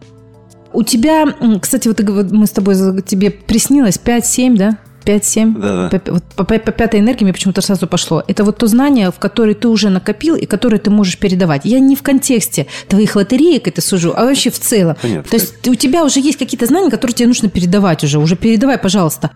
У 0.74 0.84
тебя, 0.84 1.26
кстати, 1.62 1.88
вот 1.88 2.02
мы 2.32 2.48
с 2.48 2.52
тобой, 2.52 2.76
тебе 3.04 3.30
приснилось 3.30 4.00
5-7, 4.04 4.58
да? 4.58 4.78
5-7. 5.04 5.60
Да-да. 5.60 6.00
По, 6.00 6.12
вот 6.14 6.24
по, 6.36 6.44
по- 6.44 6.60
по 6.60 6.72
пятой 6.72 7.00
энергии 7.00 7.24
мне 7.24 7.34
почему-то 7.34 7.62
сразу 7.62 7.88
пошло. 7.88 8.24
Это 8.28 8.44
вот 8.44 8.58
то 8.58 8.68
знание, 8.68 9.12
в 9.12 9.20
которое 9.20 9.54
ты 9.54 9.68
уже 9.68 9.90
накопил 9.90 10.36
и 10.36 10.46
которое 10.46 10.78
ты 10.80 10.90
можешь 10.90 11.18
передавать. 11.18 11.62
Я 11.66 11.80
не 11.80 11.96
в 11.96 12.02
контексте 12.04 12.68
твоих 12.88 13.16
лотереек 13.16 13.68
это 13.68 13.82
сужу, 13.82 14.14
а 14.16 14.26
вообще 14.26 14.50
в 14.50 14.60
целом. 14.60 14.96
Понятно. 15.02 15.30
То 15.30 15.36
есть 15.36 15.68
у 15.68 15.76
тебя 15.76 16.04
уже 16.04 16.20
есть 16.20 16.38
какие-то 16.40 16.66
знания, 16.66 16.90
которые 16.90 17.14
тебе 17.16 17.28
нужно 17.28 17.50
передавать 17.50 18.04
уже. 18.04 18.20
Уже 18.20 18.36
передавай, 18.36 18.78
пожалуйста. 18.78 19.32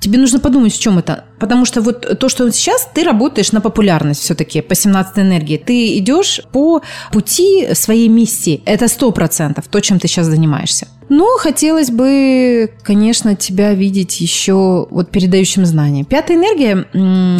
Тебе 0.00 0.18
нужно 0.18 0.38
подумать, 0.38 0.72
в 0.74 0.80
чем 0.80 0.98
это. 0.98 1.24
Потому 1.40 1.64
что 1.64 1.80
вот 1.80 2.18
то, 2.18 2.28
что 2.28 2.50
сейчас 2.52 2.88
ты 2.94 3.02
работаешь 3.04 3.52
на 3.52 3.60
популярность 3.60 4.22
все-таки 4.22 4.60
по 4.60 4.74
17 4.74 5.18
энергии. 5.18 5.56
Ты 5.56 5.98
идешь 5.98 6.40
по 6.52 6.82
пути 7.12 7.68
своей 7.74 8.08
миссии. 8.08 8.62
Это 8.64 8.86
100% 8.86 9.64
то, 9.68 9.80
чем 9.80 9.98
ты 9.98 10.08
сейчас 10.08 10.26
занимаешься. 10.26 10.88
Но 11.08 11.36
хотелось 11.38 11.90
бы, 11.90 12.70
конечно, 12.82 13.34
тебя 13.34 13.72
видеть 13.72 14.20
еще 14.20 14.86
вот 14.90 15.10
передающим 15.10 15.64
знания. 15.64 16.04
Пятая 16.04 16.36
энергия... 16.36 16.86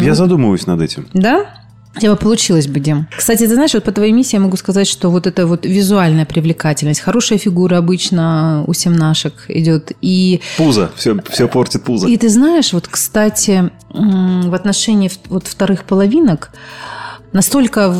Я 0.03 0.15
задумываюсь 0.15 0.65
над 0.65 0.81
этим. 0.81 1.07
да? 1.13 1.45
У 1.95 1.99
тебя 1.99 2.15
получилось 2.15 2.67
бы, 2.67 2.79
Дим. 2.79 3.07
Кстати, 3.15 3.39
ты 3.39 3.53
знаешь, 3.53 3.73
вот 3.73 3.83
по 3.83 3.91
твоей 3.91 4.11
миссии 4.13 4.35
я 4.35 4.39
могу 4.39 4.55
сказать, 4.57 4.87
что 4.87 5.09
вот 5.09 5.25
эта 5.27 5.47
вот 5.47 5.65
визуальная 5.65 6.25
привлекательность, 6.25 6.99
хорошая 7.01 7.39
фигура 7.39 7.77
обычно 7.77 8.63
у 8.67 8.73
семнашек 8.73 9.45
идет. 9.47 9.91
И, 10.01 10.39
Пузо. 10.57 10.91
Все, 10.95 11.17
все 11.29 11.47
портит 11.47 11.83
пузо. 11.83 12.07
и 12.07 12.15
ты 12.15 12.29
знаешь, 12.29 12.73
вот, 12.73 12.87
кстати, 12.87 13.71
в 13.89 14.53
отношении 14.53 15.11
вот 15.29 15.47
вторых 15.47 15.83
половинок 15.83 16.51
настолько... 17.33 17.95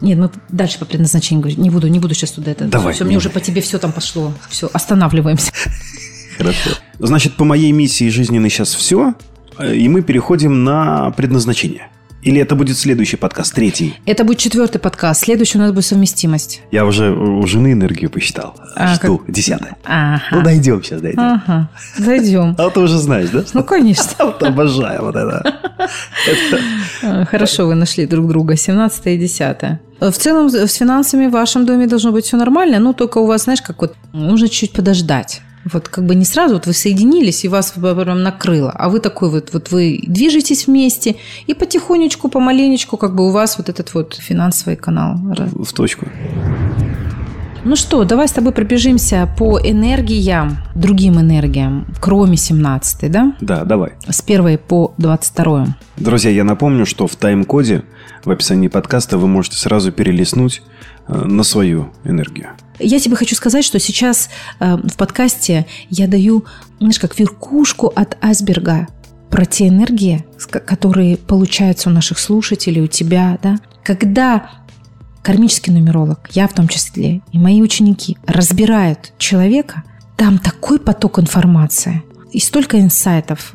Нет, 0.00 0.18
мы 0.18 0.30
дальше 0.50 0.78
по 0.78 0.84
предназначению 0.84 1.42
говорим. 1.42 1.62
Не 1.62 1.70
буду, 1.70 1.88
не 1.88 1.98
буду 1.98 2.14
сейчас 2.14 2.30
туда 2.32 2.52
это. 2.52 2.66
Давай, 2.66 2.94
Все, 2.94 3.04
мне 3.04 3.12
не 3.12 3.16
уже 3.16 3.30
по 3.30 3.40
тебе 3.40 3.60
все 3.60 3.78
там 3.78 3.92
пошло. 3.92 4.32
Все, 4.48 4.70
останавливаемся. 4.72 5.50
Хорошо. 6.36 6.70
Значит, 6.98 7.34
по 7.34 7.44
моей 7.44 7.72
миссии 7.72 8.08
жизненной 8.08 8.50
сейчас 8.50 8.74
все, 8.74 9.14
и 9.60 9.88
мы 9.88 10.02
переходим 10.02 10.64
на 10.64 11.10
предназначение. 11.12 11.88
Или 12.26 12.40
это 12.40 12.56
будет 12.56 12.76
следующий 12.76 13.16
подкаст, 13.16 13.54
третий? 13.54 13.94
Это 14.04 14.24
будет 14.24 14.38
четвертый 14.38 14.78
подкаст. 14.80 15.22
Следующий 15.22 15.58
у 15.58 15.60
нас 15.60 15.70
будет 15.70 15.84
совместимость. 15.84 16.60
Я 16.72 16.84
уже 16.84 17.12
у 17.12 17.46
жены 17.46 17.70
энергию 17.72 18.10
посчитал. 18.10 18.56
А, 18.74 18.94
Жду. 18.96 19.18
как- 19.18 19.32
Десятое. 19.32 19.76
Ага. 19.84 20.20
Ну, 20.32 20.42
дойдем 20.42 20.82
сейчас, 20.82 21.00
дойдем. 21.00 21.20
Ага. 21.20 21.70
Зайдем. 21.96 22.56
А 22.58 22.68
ты 22.70 22.80
уже 22.80 22.98
знаешь, 22.98 23.28
да? 23.30 23.44
Ну, 23.54 23.62
конечно. 23.62 24.10
Вот 24.18 24.42
обожаю 24.42 25.02
вот 25.02 25.14
это. 25.14 25.54
А, 27.04 27.24
Хорошо, 27.26 27.68
вы 27.68 27.76
нашли 27.76 28.06
друг 28.06 28.26
друга. 28.26 28.56
17 28.56 29.06
и 29.06 29.18
10. 29.18 29.56
В 30.00 30.12
целом, 30.12 30.50
с 30.50 30.74
финансами 30.74 31.26
в 31.28 31.30
вашем 31.30 31.64
доме 31.64 31.86
должно 31.86 32.10
быть 32.10 32.24
все 32.24 32.36
нормально, 32.36 32.80
но 32.80 32.92
только 32.92 33.18
у 33.18 33.26
вас, 33.26 33.44
знаешь, 33.44 33.62
как 33.62 33.80
вот 33.80 33.94
нужно 34.12 34.48
чуть 34.48 34.72
подождать. 34.72 35.42
Вот 35.72 35.88
как 35.88 36.04
бы 36.06 36.14
не 36.14 36.24
сразу 36.24 36.54
вот 36.54 36.66
вы 36.66 36.72
соединились 36.72 37.44
и 37.44 37.48
вас 37.48 37.72
прям 37.72 38.22
накрыло, 38.22 38.70
а 38.70 38.88
вы 38.88 39.00
такой 39.00 39.30
вот, 39.30 39.50
вот 39.52 39.70
вы 39.72 40.00
движетесь 40.06 40.66
вместе 40.68 41.16
и 41.48 41.54
потихонечку, 41.54 42.28
помаленечку 42.28 42.96
как 42.96 43.14
бы 43.16 43.26
у 43.26 43.30
вас 43.30 43.58
вот 43.58 43.68
этот 43.68 43.92
вот 43.94 44.14
финансовый 44.14 44.76
канал. 44.76 45.18
раз- 45.36 45.50
В 45.52 45.72
точку. 45.72 46.06
Ну 47.64 47.74
что, 47.74 48.04
давай 48.04 48.28
с 48.28 48.32
тобой 48.32 48.52
пробежимся 48.52 49.28
по 49.36 49.58
энергиям, 49.58 50.58
другим 50.76 51.20
энергиям, 51.20 51.84
кроме 52.00 52.36
17, 52.36 53.10
да? 53.10 53.34
Да, 53.40 53.64
давай. 53.64 53.94
С 54.08 54.20
1 54.20 54.56
по 54.58 54.94
22. 54.98 55.66
Друзья, 55.96 56.30
я 56.30 56.44
напомню, 56.44 56.86
что 56.86 57.08
в 57.08 57.16
тайм-коде 57.16 57.82
в 58.24 58.30
описании 58.30 58.68
подкаста 58.68 59.18
вы 59.18 59.26
можете 59.26 59.56
сразу 59.56 59.90
перелистнуть 59.90 60.62
э, 61.08 61.24
на 61.24 61.42
свою 61.42 61.88
энергию. 62.04 62.50
Я 62.78 62.98
тебе 62.98 63.16
хочу 63.16 63.34
сказать, 63.34 63.64
что 63.64 63.78
сейчас 63.78 64.28
э, 64.60 64.76
в 64.76 64.96
подкасте 64.96 65.66
я 65.90 66.06
даю, 66.06 66.44
знаешь, 66.78 66.98
как 66.98 67.18
верхушку 67.18 67.86
от 67.88 68.16
айсберга 68.22 68.88
про 69.30 69.44
те 69.44 69.68
энергии, 69.68 70.24
которые 70.50 71.16
получаются 71.16 71.90
у 71.90 71.92
наших 71.92 72.18
слушателей, 72.18 72.82
у 72.82 72.86
тебя, 72.86 73.38
да. 73.42 73.58
Когда 73.82 74.50
кармический 75.22 75.72
нумеролог, 75.72 76.28
я 76.32 76.46
в 76.46 76.54
том 76.54 76.68
числе, 76.68 77.20
и 77.32 77.38
мои 77.38 77.60
ученики 77.60 78.16
разбирают 78.26 79.12
человека, 79.18 79.82
там 80.16 80.38
такой 80.38 80.78
поток 80.78 81.18
информации 81.18 82.02
и 82.32 82.38
столько 82.38 82.80
инсайтов 82.80 83.52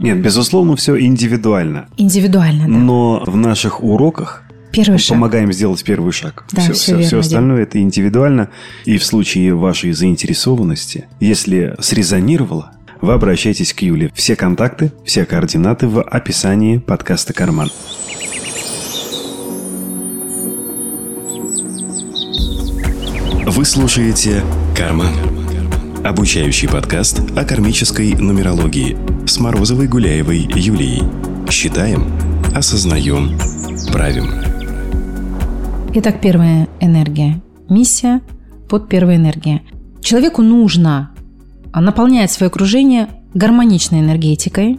Нет, 0.00 0.22
безусловно, 0.22 0.76
все 0.76 0.98
индивидуально. 1.00 1.88
индивидуально, 1.96 2.64
да. 2.64 2.68
Но 2.68 3.22
в 3.26 3.36
наших 3.36 3.82
уроках 3.82 4.44
Первый 4.72 4.92
мы 4.92 4.98
шаг. 4.98 5.08
помогаем 5.16 5.52
сделать 5.52 5.82
первый 5.84 6.12
шаг. 6.12 6.44
Да, 6.52 6.62
все, 6.62 6.72
все, 6.72 6.92
верно, 6.92 7.06
все 7.06 7.16
Дим. 7.16 7.20
остальное 7.20 7.62
это 7.62 7.80
индивидуально. 7.80 8.50
И 8.84 8.98
в 8.98 9.04
случае 9.04 9.54
вашей 9.54 9.92
заинтересованности, 9.92 11.06
если 11.18 11.74
срезонировало, 11.80 12.72
вы 13.00 13.12
обращайтесь 13.14 13.72
к 13.72 13.80
Юле. 13.82 14.10
Все 14.14 14.36
контакты, 14.36 14.92
все 15.04 15.24
координаты 15.24 15.88
в 15.88 16.02
описании 16.02 16.78
подкаста 16.78 17.32
«Карман». 17.32 17.70
Вы 23.46 23.64
слушаете 23.64 24.42
«Карман». 24.76 25.12
Обучающий 26.04 26.68
подкаст 26.68 27.20
о 27.36 27.44
кармической 27.44 28.14
нумерологии 28.14 28.96
с 29.26 29.38
Морозовой 29.38 29.86
Гуляевой 29.86 30.48
Юлией. 30.54 31.02
Считаем, 31.50 32.10
осознаем, 32.54 33.38
правим. 33.92 34.49
Итак, 35.92 36.20
первая 36.20 36.68
энергия. 36.78 37.42
Миссия 37.68 38.20
под 38.68 38.88
первой 38.88 39.16
энергией. 39.16 39.62
Человеку 40.00 40.40
нужно 40.40 41.10
наполнять 41.74 42.30
свое 42.30 42.48
окружение 42.48 43.08
гармоничной 43.34 43.98
энергетикой 43.98 44.78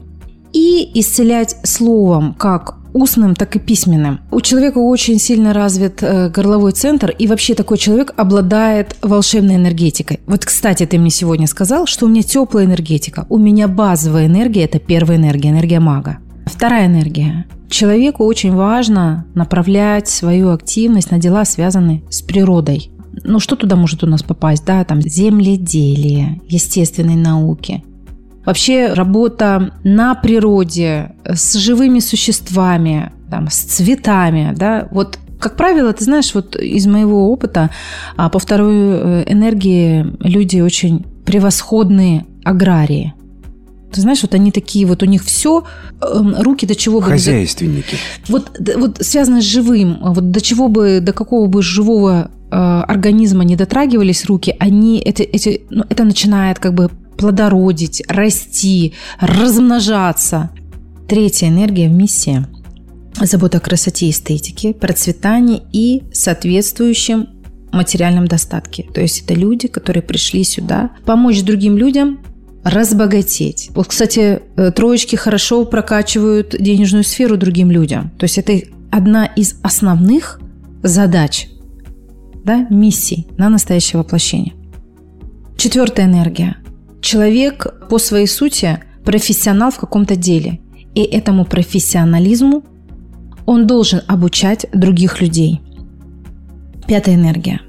и 0.54 0.90
исцелять 0.94 1.58
словом, 1.64 2.34
как 2.34 2.78
устным, 2.94 3.36
так 3.36 3.58
и 3.58 3.60
письменным. 3.60 4.22
У 4.32 4.40
человека 4.40 4.78
очень 4.78 5.20
сильно 5.20 5.52
развит 5.52 6.02
э, 6.02 6.30
горловой 6.30 6.72
центр, 6.72 7.10
и 7.10 7.28
вообще 7.28 7.56
такой 7.56 7.78
человек 7.78 8.14
обладает 8.16 8.96
волшебной 9.02 9.56
энергетикой. 9.56 10.22
Вот, 10.28 10.46
кстати, 10.46 10.86
ты 10.86 10.98
мне 10.98 11.10
сегодня 11.10 11.48
сказал, 11.48 11.88
что 11.88 12.06
у 12.06 12.10
меня 12.10 12.24
теплая 12.24 12.66
энергетика. 12.66 13.26
У 13.28 13.38
меня 13.38 13.68
базовая 13.68 14.28
энергия– 14.28 14.64
это 14.64 14.80
первая 14.80 15.18
энергия, 15.18 15.50
энергия 15.50 15.82
мага. 15.82 16.20
Вторая 16.62 16.86
энергия. 16.86 17.48
Человеку 17.72 18.24
очень 18.24 18.54
важно 18.54 19.26
направлять 19.34 20.08
свою 20.08 20.52
активность 20.52 21.10
на 21.10 21.18
дела, 21.18 21.44
связанные 21.44 22.04
с 22.12 22.22
природой. 22.22 22.92
Ну, 23.24 23.40
что 23.40 23.56
туда 23.56 23.76
может 23.76 24.04
у 24.04 24.08
нас 24.08 24.22
попасть? 24.22 24.64
Да, 24.64 24.84
там 24.84 25.02
земледелие, 25.02 26.40
естественные 26.48 27.18
науки, 27.18 27.84
Вообще 28.46 28.94
работа 28.94 29.74
на 29.84 30.14
природе, 30.14 31.16
с 31.26 31.56
живыми 31.56 31.98
существами, 31.98 33.12
там, 33.32 33.50
с 33.50 33.56
цветами, 33.56 34.54
да, 34.56 34.88
вот 34.92 35.18
как 35.40 35.58
правило, 35.58 35.92
ты 35.94 36.04
знаешь, 36.04 36.36
вот 36.36 36.56
из 36.56 36.86
моего 36.86 37.32
опыта 37.32 37.72
а, 38.18 38.30
по 38.30 38.38
второй 38.38 38.76
э, 38.76 39.24
энергии 39.26 40.06
люди 40.20 40.60
очень 40.60 41.08
превосходные 41.26 42.28
аграрии. 42.44 43.16
Ты 43.92 44.02
знаешь, 44.02 44.22
вот 44.22 44.34
они 44.34 44.52
такие, 44.52 44.86
вот 44.86 45.04
у 45.04 45.06
них 45.06 45.24
все, 45.24 45.64
эм, 46.02 46.36
руки 46.42 46.66
до 46.66 46.76
чего 46.76 47.00
бы... 47.02 47.08
Хозяйственники. 47.08 47.98
Вот, 48.28 48.52
вот 48.76 48.98
связано 49.02 49.42
с 49.42 49.46
живым, 49.46 49.98
вот 50.02 50.32
до 50.32 50.42
чего 50.42 50.68
бы, 50.68 51.00
до 51.02 51.14
какого 51.14 51.48
бы 51.48 51.62
живого 51.62 52.32
э, 52.50 52.56
организма 52.56 53.44
не 53.44 53.56
дотрагивались 53.56 54.26
руки, 54.26 54.56
они, 54.60 55.00
эти, 55.00 55.24
эти, 55.24 55.62
ну, 55.70 55.84
это 55.90 56.04
начинает 56.04 56.60
как 56.60 56.74
бы 56.74 56.90
плодородить, 57.18 58.04
расти, 58.08 58.94
размножаться. 59.20 60.50
Третья 61.08 61.50
энергия 61.50 61.90
в 61.90 61.92
миссии– 61.92 62.46
забота 63.20 63.58
о 63.58 63.62
красоте 63.62 64.08
и 64.08 64.12
эстетике, 64.12 64.74
процветании 64.74 65.62
и 65.72 66.04
соответствующем 66.14 67.28
материальном 67.72 68.28
достатке. 68.28 68.86
То 68.94 69.02
есть 69.02 69.22
это 69.22 69.34
люди, 69.34 69.68
которые 69.68 70.04
пришли 70.04 70.44
сюда 70.44 70.92
помочь 71.06 71.42
другим 71.44 71.78
людям 71.78 72.20
разбогатеть. 72.64 73.72
Вот, 73.74 73.88
кстати, 73.88 74.42
э, 74.56 74.72
троечки 74.72 75.16
хорошо 75.16 75.66
прокачивают 75.66 76.56
денежную 76.58 77.04
сферу 77.04 77.38
другим 77.38 77.72
людям. 77.72 78.12
То 78.18 78.26
есть 78.26 78.38
это 78.38 78.54
одна 78.92 79.26
из 79.26 79.60
основных 79.64 80.40
задач, 80.84 81.48
да, 82.44 82.68
миссий 82.70 83.28
на 83.38 83.50
настоящее 83.50 84.00
воплощение. 84.00 84.54
Четвертая 85.58 86.06
энергия 86.06 86.58
Человек 87.02 87.88
по 87.90 87.98
своей 87.98 88.28
сути 88.28 88.80
профессионал 89.04 89.72
в 89.72 89.80
каком-то 89.80 90.16
деле. 90.16 90.60
И 90.94 91.02
этому 91.02 91.46
профессионализму 91.46 92.64
он 93.46 93.66
должен 93.66 94.02
обучать 94.08 94.68
других 94.72 95.20
людей. 95.20 95.62
Пятая 96.88 97.16
энергия. 97.16 97.62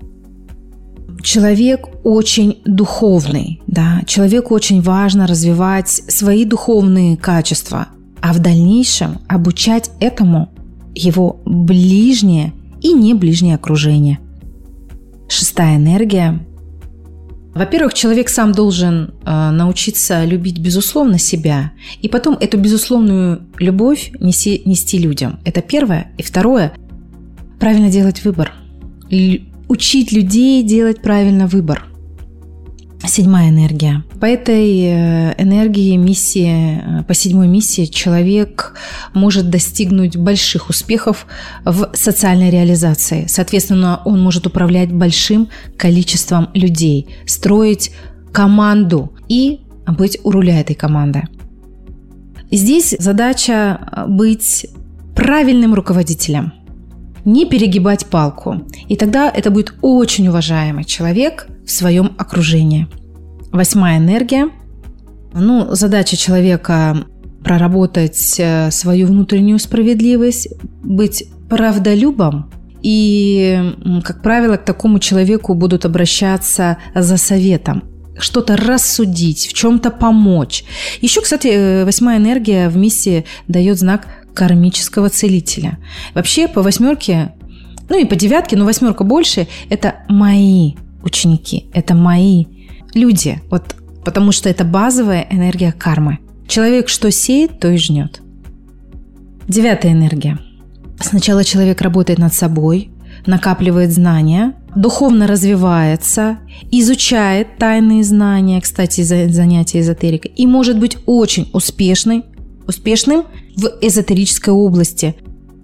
Человек 1.23 1.87
очень 2.05 2.59
духовный, 2.65 3.63
да, 3.67 4.03
человеку 4.07 4.55
очень 4.55 4.83
важно 4.83 5.27
развивать 5.27 5.89
свои 5.89 6.45
духовные 6.45 7.17
качества, 7.17 7.89
а 8.21 8.33
в 8.33 8.41
дальнейшем 8.41 9.21
обучать 9.29 9.91
этому 10.01 10.51
его 10.95 11.41
ближнее 11.45 12.53
и 12.81 12.93
не 12.93 13.15
ближнее 13.15 13.55
окружение. 13.55 14.19
Шестая 15.29 15.77
энергия 15.77 16.45
во-первых, 17.55 17.93
человек 17.93 18.31
сам 18.31 18.53
должен 18.53 19.15
э, 19.25 19.51
научиться 19.51 20.25
любить 20.25 20.59
безусловно 20.59 21.19
себя, 21.19 21.73
и 22.01 22.09
потом 22.09 22.35
эту 22.41 22.57
безусловную 22.57 23.43
любовь 23.59 24.13
неси, 24.21 24.63
нести 24.65 24.97
людям. 24.99 25.39
Это 25.45 25.61
первое. 25.61 26.13
И 26.17 26.23
второе, 26.23 26.73
правильно 27.61 27.91
делать 27.91 28.25
выбор. 28.25 28.53
Л- 29.11 29.41
учить 29.73 30.13
людей 30.13 30.63
делать 30.63 31.03
правильно 31.03 31.47
выбор– 31.47 31.87
Седьмая 33.05 33.51
энергия. 33.51 34.05
По 34.21 34.27
этой 34.27 34.81
э, 34.85 35.35
энергии 35.37 35.97
миссии, 35.97 37.01
э, 37.01 37.03
по 37.03 37.15
седьмой 37.15 37.49
миссии 37.49 37.87
человек 37.87 38.75
может 39.13 39.51
достигнуть 39.51 40.17
больших 40.17 40.69
успехов 40.69 41.27
в 41.65 41.91
социальной 41.95 42.51
реализации. 42.51 43.27
Соответственно, 43.27 44.01
он 44.05 44.21
может 44.23 44.47
управлять 44.47 44.93
большим 44.93 45.49
количеством 45.77 46.51
людей, 46.55 47.09
строить 47.27 47.91
команду 48.33 49.13
и 49.29 49.61
быть 49.87 50.19
у 50.23 50.31
руля 50.31 50.61
этой 50.61 50.77
команды. 50.77 51.25
Здесь 52.53 52.95
задача 52.99 53.81
э, 53.81 54.07
быть 54.07 54.67
правильным 55.17 55.75
руководителем, 55.75 56.53
не 57.25 57.47
перегибать 57.47 58.07
палку. 58.07 58.63
И 58.89 58.97
тогда 58.97 59.31
это 59.31 59.51
будет 59.51 59.75
очень 59.81 60.29
уважаемый 60.29 60.85
человек, 60.85 61.47
в 61.65 61.71
своем 61.71 62.13
окружении. 62.19 62.89
Восьмая 63.53 63.99
энергия. 63.99 64.49
Ну, 65.33 65.75
задача 65.75 66.17
человека 66.17 67.05
проработать 67.43 68.37
э, 68.39 68.71
свою 68.71 69.07
внутреннюю 69.07 69.59
справедливость, 69.59 70.49
быть 70.83 71.25
правдолюбом. 71.49 72.51
И, 72.83 73.75
как 74.05 74.23
правило, 74.23 74.57
к 74.57 74.65
такому 74.65 74.99
человеку 74.99 75.55
будут 75.55 75.85
обращаться 75.85 76.79
за 76.95 77.17
советом 77.17 77.85
что-то 78.19 78.57
рассудить, 78.57 79.49
в 79.49 79.53
чем-то 79.55 79.91
помочь. 79.91 80.65
Еще, 81.01 81.23
кстати, 81.23 81.49
э, 81.49 81.85
восьмая 81.85 82.19
энергия 82.19 82.69
в 82.69 82.77
миссии 82.77 83.25
дает 83.49 83.79
знак 83.79 84.07
кармического 84.35 85.09
целителя. 85.09 85.79
Вообще 86.15 86.49
по 86.49 86.63
восьмерке, 86.63 87.35
ну 87.89 87.99
и 87.99 88.05
по 88.05 88.17
девятке, 88.17 88.57
но 88.57 88.65
восьмерка 88.65 89.05
больше, 89.05 89.49
это 89.69 89.97
мои 90.09 90.75
ученики, 91.03 91.71
это 91.73 91.95
мои 91.95 92.47
люди, 92.95 93.41
вот, 93.51 93.75
потому 94.05 94.33
что 94.33 94.49
это 94.49 94.65
базовая 94.65 95.27
энергия 95.31 95.73
кармы. 95.73 96.19
Человек 96.47 96.89
что 96.89 97.11
сеет, 97.11 97.61
то 97.61 97.71
и 97.71 97.77
жнет. 97.77 98.21
Девятая 99.49 99.93
энергия. 99.93 100.39
Сначала 101.01 101.45
человек 101.45 101.81
работает 101.81 102.19
над 102.19 102.33
собой, 102.33 102.91
накапливает 103.27 103.93
знания, 103.93 104.55
духовно 104.75 105.27
развивается, 105.27 106.39
изучает 106.71 107.59
тайные 107.59 108.05
знания, 108.05 108.61
кстати, 108.61 109.03
занятия 109.03 109.81
эзотерикой, 109.81 110.33
и 110.37 110.47
может 110.47 110.79
быть 110.79 110.99
очень 111.07 111.51
успешный, 111.53 112.25
успешным 112.67 113.25
в 113.57 113.71
эзотерической 113.81 114.53
области. 114.53 115.15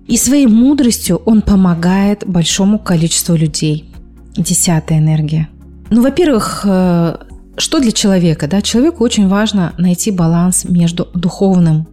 И 0.06 0.16
своей 0.16 0.46
мудростью 0.46 1.16
он 1.26 1.42
помогает 1.42 2.24
большому 2.26 2.78
количеству 2.78 3.34
людей. 3.34 3.92
Десятая 4.36 4.98
энергия. 4.98 5.48
Ну, 5.90 6.02
во-первых, 6.02 6.62
э, 6.64 7.16
что 7.56 7.80
для 7.80 7.92
человека? 7.92 8.46
Да? 8.46 8.62
Человеку 8.62 9.04
очень 9.04 9.28
важно 9.28 9.74
найти 9.78 10.10
баланс 10.10 10.64
между 10.64 11.08
духовным 11.14 11.86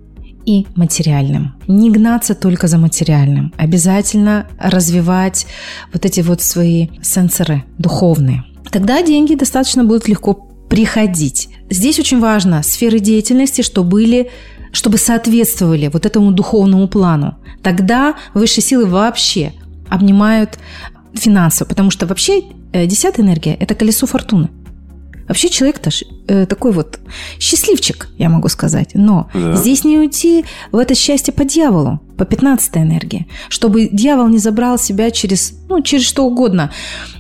и 0.45 0.67
материальным. 0.75 1.55
Не 1.67 1.91
гнаться 1.91 2.35
только 2.35 2.67
за 2.67 2.77
материальным. 2.77 3.53
Обязательно 3.57 4.47
развивать 4.59 5.47
вот 5.91 6.05
эти 6.05 6.21
вот 6.21 6.41
свои 6.41 6.89
сенсоры 7.01 7.63
духовные. 7.77 8.43
Тогда 8.71 9.01
деньги 9.01 9.35
достаточно 9.35 9.83
будут 9.83 10.07
легко 10.07 10.33
приходить. 10.69 11.49
Здесь 11.69 11.99
очень 11.99 12.19
важно 12.19 12.61
сферы 12.63 12.99
деятельности, 12.99 13.61
что 13.61 13.83
были 13.83 14.29
чтобы 14.75 14.97
соответствовали 14.97 15.88
вот 15.88 16.05
этому 16.05 16.31
духовному 16.31 16.88
плану. 16.88 17.35
Тогда 17.63 18.15
высшие 18.33 18.61
силы 18.61 18.85
вообще 18.85 19.53
обнимают 19.89 20.59
финансово, 21.13 21.69
потому 21.69 21.91
что 21.91 22.05
вообще 22.05 22.43
э, 22.73 22.85
десятая 22.85 23.21
энергия– 23.21 23.55
это 23.59 23.73
колесо 23.73 24.05
фортуны. 24.05 24.49
Вообще 25.27 25.49
человек-то 25.49 25.89
э, 26.27 26.45
такой 26.45 26.71
вот 26.71 26.99
счастливчик, 27.39 28.09
я 28.17 28.29
могу 28.29 28.47
сказать. 28.47 28.91
Но 28.93 29.29
да. 29.33 29.55
здесь 29.55 29.83
не 29.83 29.97
уйти 29.97 30.45
в 30.71 30.77
это 30.77 30.93
счастье 30.93 31.33
по 31.33 31.43
дьяволу, 31.43 31.99
по 32.17 32.25
15 32.25 32.77
энергии. 32.77 33.27
Чтобы 33.49 33.89
дьявол 33.91 34.27
не 34.27 34.38
забрал 34.38 34.77
себя 34.77 35.09
через, 35.09 35.53
ну, 35.67 35.81
через 35.81 36.05
что 36.05 36.25
угодно. 36.25 36.71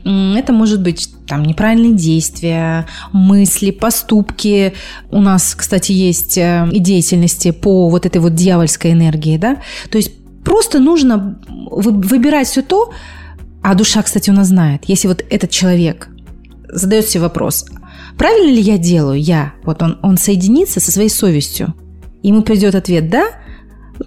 Это 0.03 0.53
может 0.53 0.83
быть 0.83 1.09
там 1.27 1.43
неправильные 1.43 1.93
действия, 1.93 2.85
мысли, 3.11 3.71
поступки. 3.71 4.73
У 5.09 5.19
нас, 5.19 5.55
кстати, 5.55 5.91
есть 5.91 6.37
э, 6.37 6.69
и 6.71 6.79
деятельности 6.79 7.51
по 7.51 7.89
вот 7.89 8.05
этой 8.05 8.21
вот 8.21 8.35
дьявольской 8.35 8.91
энергии, 8.91 9.37
да. 9.37 9.57
То 9.89 9.97
есть 9.97 10.11
просто 10.43 10.79
нужно 10.79 11.39
выбирать 11.71 12.47
все 12.47 12.61
то, 12.61 12.91
а 13.63 13.73
душа, 13.73 14.03
кстати, 14.03 14.29
у 14.29 14.33
нас 14.33 14.49
знает. 14.49 14.83
Если 14.85 15.07
вот 15.07 15.25
этот 15.27 15.49
человек 15.49 16.09
задает 16.69 17.09
себе 17.09 17.23
вопрос, 17.23 17.65
правильно 18.17 18.51
ли 18.51 18.61
я 18.61 18.77
делаю, 18.77 19.21
я, 19.21 19.53
вот 19.63 19.81
он, 19.81 19.99
он 20.01 20.17
соединится 20.17 20.79
со 20.79 20.91
своей 20.91 21.09
совестью, 21.09 21.73
ему 22.23 22.41
придет 22.41 22.75
ответ 22.75 23.09
«да», 23.09 23.25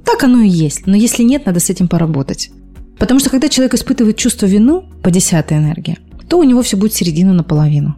так 0.05 0.25
оно 0.25 0.43
и 0.43 0.49
есть. 0.49 0.87
Но 0.87 0.97
если 0.97 1.23
нет, 1.23 1.47
надо 1.47 1.61
с 1.61 1.71
этим 1.71 1.89
поработать. 1.89 2.51
Потому 2.99 3.21
что 3.21 3.31
когда 3.31 3.49
человек 3.49 3.75
испытывает 3.75 4.17
чувство 4.17 4.47
вину 4.47 4.85
по 5.03 5.11
десятой 5.11 5.59
энергии, 5.59 5.99
то 6.29 6.39
у 6.39 6.43
него 6.43 6.63
все 6.63 6.77
будет 6.77 6.95
середину 6.95 7.33
наполовину. 7.33 7.97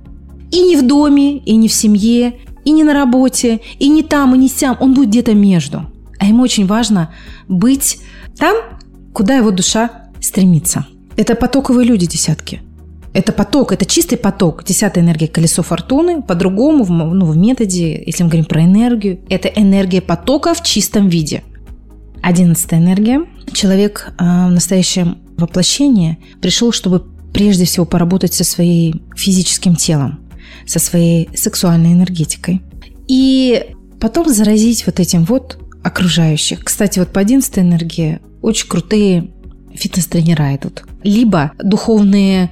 И 0.50 0.60
не 0.60 0.76
в 0.76 0.86
доме, 0.86 1.38
и 1.38 1.56
не 1.56 1.68
в 1.68 1.72
семье, 1.72 2.38
и 2.64 2.70
не 2.70 2.84
на 2.84 2.92
работе, 2.92 3.60
и 3.78 3.88
не 3.88 4.02
там, 4.02 4.34
и 4.34 4.38
не 4.38 4.48
сям. 4.48 4.76
Он 4.80 4.94
будет 4.94 5.08
где-то 5.08 5.34
между. 5.34 5.86
А 6.18 6.26
ему 6.26 6.42
очень 6.42 6.66
важно 6.66 7.14
быть 7.48 7.98
там, 8.36 8.56
куда 9.12 9.36
его 9.36 9.50
душа 9.50 10.10
стремится. 10.20 10.86
Это 11.16 11.34
потоковые 11.34 11.86
люди 11.86 12.06
десятки. 12.06 12.62
Это 13.12 13.32
поток, 13.32 13.72
это 13.72 13.84
чистый 13.84 14.16
поток. 14.16 14.64
Десятая 14.64 15.00
энергия– 15.00 15.26
колесо 15.28 15.62
фортуны. 15.62 16.22
По-другому, 16.22 16.84
в, 16.84 16.90
ну, 16.90 17.26
в 17.26 17.36
методе, 17.36 18.02
если 18.06 18.22
мы 18.22 18.28
говорим 18.28 18.44
про 18.44 18.64
энергию, 18.64 19.20
это 19.28 19.48
энергия 19.48 20.00
потока 20.00 20.54
в 20.54 20.62
чистом 20.62 21.08
виде. 21.08 21.42
Одиннадцатая 22.22 22.78
энергия. 22.78 23.24
Человек 23.52 24.12
э, 24.16 24.22
в 24.22 24.50
настоящем 24.50 25.18
воплощении 25.36 26.18
пришел, 26.40 26.70
чтобы 26.70 27.04
прежде 27.32 27.64
всего 27.64 27.84
поработать 27.84 28.34
со 28.34 28.44
своим 28.44 29.02
физическим 29.16 29.74
телом, 29.74 30.20
со 30.66 30.78
своей 30.78 31.28
сексуальной 31.34 31.92
энергетикой. 31.92 32.62
И 33.08 33.74
потом 33.98 34.28
заразить 34.28 34.86
вот 34.86 35.00
этим 35.00 35.24
вот 35.24 35.58
окружающих. 35.82 36.62
Кстати, 36.62 36.98
вот 37.00 37.08
по 37.08 37.20
одиннадцатой 37.20 37.64
энергии 37.64 38.20
очень 38.42 38.68
крутые 38.68 39.30
фитнес-тренера 39.74 40.54
идут. 40.54 40.84
Либо 41.02 41.52
духовные 41.58 42.50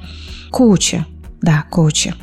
коучи. 0.50 1.04
Да, 1.42 1.64
коучи. 1.70 2.14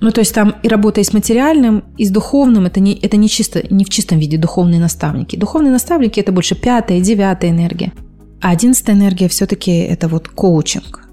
Ну, 0.00 0.10
то 0.12 0.20
есть 0.20 0.34
там 0.34 0.54
и 0.62 0.68
работа 0.68 1.00
и 1.00 1.04
с 1.04 1.12
материальным, 1.12 1.84
и 1.98 2.06
с 2.06 2.10
духовным, 2.10 2.64
это 2.64 2.80
не, 2.80 2.94
это 2.94 3.18
не, 3.18 3.28
чисто, 3.28 3.62
не 3.68 3.84
в 3.84 3.90
чистом 3.90 4.18
виде 4.18 4.38
духовные 4.38 4.80
наставники. 4.80 5.36
Духовные 5.36 5.70
наставники– 5.70 6.18
это 6.20 6.32
больше 6.32 6.54
пятая, 6.54 7.00
девятая 7.00 7.50
энергия. 7.50 7.92
А 8.40 8.50
одиннадцатая 8.50 8.96
энергия 8.96 9.28
все-таки 9.28 9.70
это 9.70 10.08
вот 10.08 10.28
коучинг. 10.28 11.06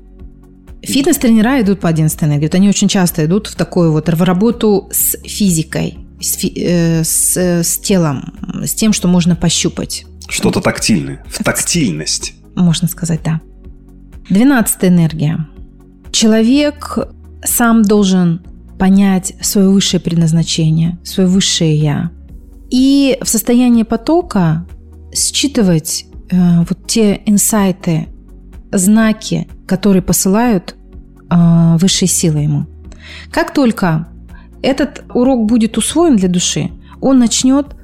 Фитнес-тренера 0.82 1.62
идут 1.62 1.82
по 1.82 1.90
одиннадцатой 1.90 2.30
энергии. 2.30 2.46
Вот 2.46 2.56
они 2.56 2.70
очень 2.70 2.88
часто 2.88 3.26
идут 3.26 3.48
в 3.48 3.56
такую 3.56 3.92
вот 3.92 4.08
в 4.08 4.24
работу 4.24 4.88
с 4.94 5.18
физикой, 5.22 5.98
с, 6.22 6.38
э, 6.46 7.04
с, 7.04 7.36
с 7.36 7.78
телом, 7.80 8.34
с 8.64 8.74
тем, 8.74 8.94
что 8.94 9.10
можно 9.10 9.36
пощупать. 9.36 10.06
Что-то 10.30 10.62
тактильное, 10.62 11.26
в 11.28 11.44
тактильность. 11.44 12.36
Можно 12.56 12.88
сказать, 12.88 13.20
да. 13.24 13.42
Двенадцатая 14.30 14.90
энергия. 14.90 15.46
Человек 16.18 16.98
сам 17.44 17.84
должен 17.84 18.42
понять 18.80 19.36
свое 19.42 19.70
высшее 19.70 20.02
предназначение, 20.02 20.98
свое 21.04 21.30
высшее 21.30 21.76
я. 21.76 22.10
И 22.72 23.20
в 23.22 23.30
состоянии 23.30 23.84
потока 23.84 24.66
считывать 25.14 26.06
э, 26.32 26.62
вот 26.68 26.88
те 26.88 27.22
инсайты, 27.28 28.08
знаки, 28.72 29.48
которые 29.68 30.02
посылают 30.02 30.76
э, 31.30 31.78
высшие 31.78 32.10
силы 32.10 32.40
ему. 32.40 32.66
Как 33.30 33.54
только 33.54 34.08
этот 34.64 35.04
урок 35.14 35.46
будет 35.46 35.78
усвоен 35.78 36.16
для 36.16 36.30
души, 36.30 36.72
он 37.00 37.20
начнет 37.20 37.76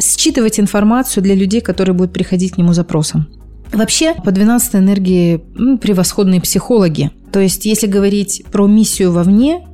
считывать 0.00 0.58
информацию 0.58 1.22
для 1.22 1.34
людей, 1.34 1.60
которые 1.60 1.94
будут 1.94 2.14
приходить 2.14 2.52
к 2.52 2.56
нему 2.56 2.72
запросом. 2.72 3.28
Вообще, 3.74 4.14
по 4.14 4.30
12 4.30 4.76
энергии 4.76 5.44
ну, 5.54 5.78
превосходные 5.78 6.40
психологи. 6.40 7.10
То 7.32 7.40
есть, 7.40 7.64
если 7.64 7.86
говорить 7.86 8.44
про 8.50 8.66
миссию 8.66 9.12
вовне, 9.12 9.66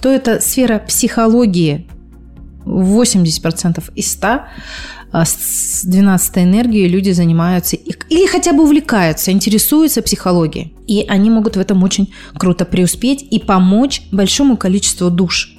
то 0.00 0.08
это 0.08 0.40
сфера 0.40 0.78
психологии 0.78 1.86
80% 2.64 3.82
из 3.94 4.12
100 4.12 4.40
а 5.16 5.24
с 5.24 5.82
12 5.84 6.38
энергией 6.38 6.88
люди 6.88 7.12
занимаются 7.12 7.76
или 7.76 8.26
хотя 8.26 8.52
бы 8.52 8.64
увлекаются, 8.64 9.30
интересуются 9.30 10.02
психологией. 10.02 10.74
И 10.88 11.04
они 11.06 11.30
могут 11.30 11.54
в 11.54 11.60
этом 11.60 11.84
очень 11.84 12.12
круто 12.36 12.64
преуспеть 12.64 13.22
и 13.22 13.38
помочь 13.38 14.02
большому 14.10 14.56
количеству 14.56 15.10
душ. 15.10 15.56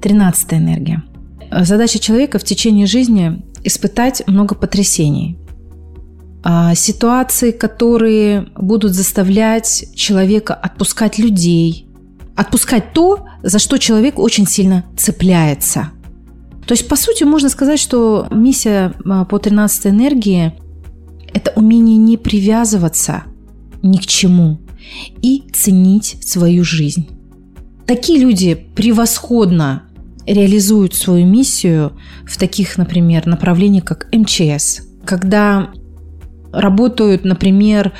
13 0.00 0.54
энергия. 0.54 1.02
Задача 1.50 1.98
человека 1.98 2.38
в 2.38 2.44
течение 2.44 2.86
жизни 2.86 3.42
испытать 3.62 4.26
много 4.26 4.54
потрясений. 4.54 5.36
А, 6.48 6.76
ситуации, 6.76 7.50
которые 7.50 8.46
будут 8.54 8.94
заставлять 8.94 9.88
человека 9.96 10.54
отпускать 10.54 11.18
людей, 11.18 11.88
отпускать 12.36 12.92
то, 12.92 13.26
за 13.42 13.58
что 13.58 13.78
человек 13.78 14.20
очень 14.20 14.46
сильно 14.46 14.84
цепляется. 14.96 15.90
То 16.64 16.74
есть, 16.74 16.86
по 16.86 16.94
сути, 16.94 17.24
можно 17.24 17.48
сказать, 17.48 17.80
что 17.80 18.28
миссия 18.30 18.92
а, 19.04 19.24
по 19.24 19.40
13 19.40 19.88
энергии– 19.88 20.52
это 21.34 21.50
умение 21.56 21.96
не 21.96 22.16
привязываться 22.16 23.24
ни 23.82 23.96
к 23.96 24.06
чему 24.06 24.60
и 25.22 25.42
ценить 25.52 26.16
свою 26.24 26.62
жизнь. 26.62 27.08
Такие 27.88 28.20
люди 28.20 28.54
превосходно 28.54 29.82
реализуют 30.28 30.94
свою 30.94 31.26
миссию 31.26 31.94
в 32.24 32.36
таких, 32.38 32.78
например, 32.78 33.26
направлениях, 33.26 33.84
как 33.84 34.06
МЧС, 34.12 34.82
когда 35.04 35.72
работают, 36.52 37.24
например, 37.24 37.92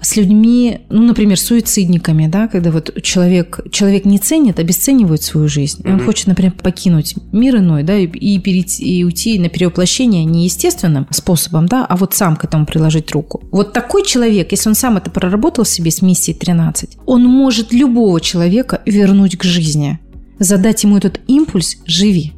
с 0.00 0.16
людьми, 0.16 0.80
ну, 0.90 1.02
например, 1.02 1.38
суицидниками, 1.38 2.26
да, 2.26 2.48
когда 2.48 2.70
вот 2.70 3.02
человек, 3.02 3.60
человек 3.70 4.04
не 4.04 4.18
ценит, 4.18 4.58
обесценивает 4.58 5.22
свою 5.22 5.48
жизнь. 5.48 5.82
И 5.84 5.88
он 5.88 5.96
mm-hmm. 5.96 6.04
хочет, 6.04 6.26
например, 6.26 6.52
покинуть 6.52 7.14
мир 7.32 7.56
иной, 7.56 7.82
да, 7.82 7.96
и, 7.96 8.06
и, 8.06 8.38
перейти, 8.38 8.84
и 8.84 9.04
уйти 9.04 9.38
на 9.38 9.48
перевоплощение 9.48 10.24
не 10.24 10.44
естественным 10.44 11.06
способом, 11.10 11.66
да, 11.66 11.84
а 11.86 11.96
вот 11.96 12.14
сам 12.14 12.36
к 12.36 12.44
этому 12.44 12.66
приложить 12.66 13.12
руку. 13.12 13.42
Вот 13.50 13.72
такой 13.72 14.04
человек, 14.04 14.52
если 14.52 14.68
он 14.68 14.74
сам 14.74 14.96
это 14.96 15.10
проработал 15.10 15.64
в 15.64 15.68
себе 15.68 15.90
с 15.90 16.02
миссией 16.02 16.36
13, 16.36 16.98
он 17.06 17.24
может 17.24 17.72
любого 17.72 18.20
человека 18.20 18.82
вернуть 18.86 19.36
к 19.36 19.44
жизни, 19.44 19.98
задать 20.38 20.84
ему 20.84 20.96
этот 20.96 21.20
импульс 21.26 21.76
«живи». 21.86 22.32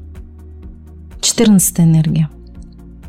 14 1.20 1.80
энергия. 1.80 2.30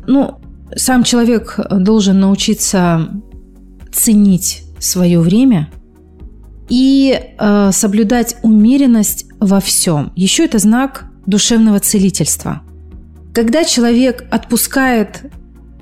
Ну, 0.06 0.40
сам 0.76 1.04
человек 1.04 1.58
должен 1.70 2.20
научиться 2.20 3.08
ценить 3.92 4.64
свое 4.78 5.20
время 5.20 5.70
и 6.68 7.18
э, 7.38 7.70
соблюдать 7.72 8.36
умеренность 8.42 9.26
во 9.40 9.60
всем. 9.60 10.12
Еще 10.14 10.44
это 10.44 10.58
знак 10.58 11.04
душевного 11.26 11.80
целительства. 11.80 12.62
Когда 13.34 13.64
человек 13.64 14.24
отпускает 14.30 15.30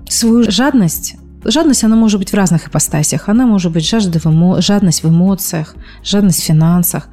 свою 0.09 0.51
жадность, 0.51 1.17
жадность, 1.45 1.85
она 1.85 1.97
может 1.97 2.19
быть 2.19 2.31
в 2.31 2.35
разных 2.35 2.69
ипостасях. 2.69 3.29
Она 3.29 3.47
может 3.47 3.73
быть 3.73 3.87
жажда 3.87 4.19
в 4.19 4.27
эмо... 4.27 4.61
жадность 4.61 5.03
в 5.03 5.09
эмоциях, 5.09 5.75
жадность 6.05 6.41
в 6.41 6.45
финансах, 6.45 7.09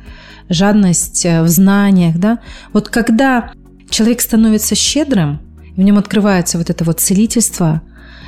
жадность 0.50 1.26
э, 1.26 1.42
в 1.42 1.48
знаниях. 1.48 2.18
Да? 2.18 2.40
Вот 2.72 2.90
когда 2.90 3.52
человек 3.90 4.22
становится 4.22 4.76
щедрым, 4.76 5.40
в 5.76 5.82
нем 5.82 5.98
открывается 5.98 6.58
вот 6.58 6.70
это 6.70 6.84
вот 6.84 7.00
целительство. 7.00 7.82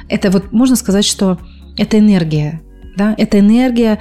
Это 0.10 0.32
вот 0.32 0.52
можно 0.52 0.76
сказать, 0.76 1.06
что 1.06 1.40
это 1.78 2.00
энергия. 2.00 2.62
Да? 2.96 3.14
Это 3.18 3.40
энергия, 3.40 4.00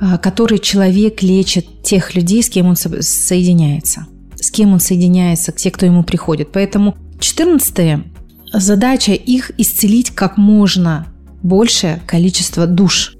а, 0.00 0.18
которой 0.18 0.58
человек 0.58 1.22
лечит 1.22 1.82
тех 1.82 2.14
людей, 2.14 2.42
с 2.42 2.48
кем 2.48 2.66
он 2.66 2.76
соединяется. 2.76 4.06
С 4.36 4.50
кем 4.50 4.72
он 4.72 4.80
соединяется, 4.80 5.52
те, 5.52 5.70
кто 5.70 5.86
ему 5.86 6.02
приходит. 6.02 6.50
Поэтому 6.52 6.96
14 7.18 8.04
задача 8.52 9.12
их 9.12 9.52
исцелить 9.58 10.10
как 10.10 10.36
можно 10.36 11.06
большее 11.42 12.00
количество 12.06 12.66
душ. 12.66 13.16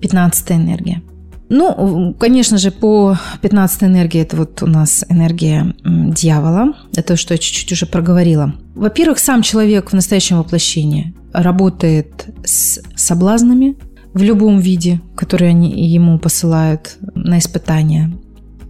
15 0.00 0.52
энергия. 0.52 1.02
Ну, 1.50 2.14
конечно 2.18 2.58
же, 2.58 2.70
по 2.70 3.18
15 3.40 3.84
энергии 3.84 4.20
это 4.20 4.36
вот 4.36 4.62
у 4.62 4.66
нас 4.66 5.04
энергия 5.08 5.74
дьявола. 5.84 6.74
Это 6.94 7.16
что 7.16 7.34
я 7.34 7.38
чуть-чуть 7.38 7.72
уже 7.72 7.86
проговорила. 7.86 8.54
Во-первых, 8.74 9.18
сам 9.18 9.42
человек 9.42 9.90
в 9.90 9.94
настоящем 9.94 10.38
воплощении 10.38 11.14
работает 11.32 12.26
с 12.44 12.80
соблазнами 12.96 13.76
в 14.12 14.22
любом 14.22 14.58
виде, 14.58 15.00
которые 15.16 15.50
они 15.50 15.88
ему 15.88 16.18
посылают 16.18 16.98
на 17.14 17.38
испытания 17.38 18.12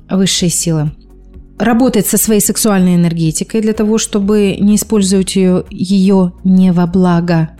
высшие 0.09 0.51
силы. 0.51 0.93
Работает 1.59 2.07
со 2.07 2.17
своей 2.17 2.41
сексуальной 2.41 2.95
энергетикой 2.95 3.61
для 3.61 3.73
того, 3.73 3.99
чтобы 3.99 4.57
не 4.61 4.77
использовать 4.77 5.35
ее, 5.35 5.65
ее 5.71 6.33
не 6.45 6.73
во 6.73 6.87
благо. 6.87 7.51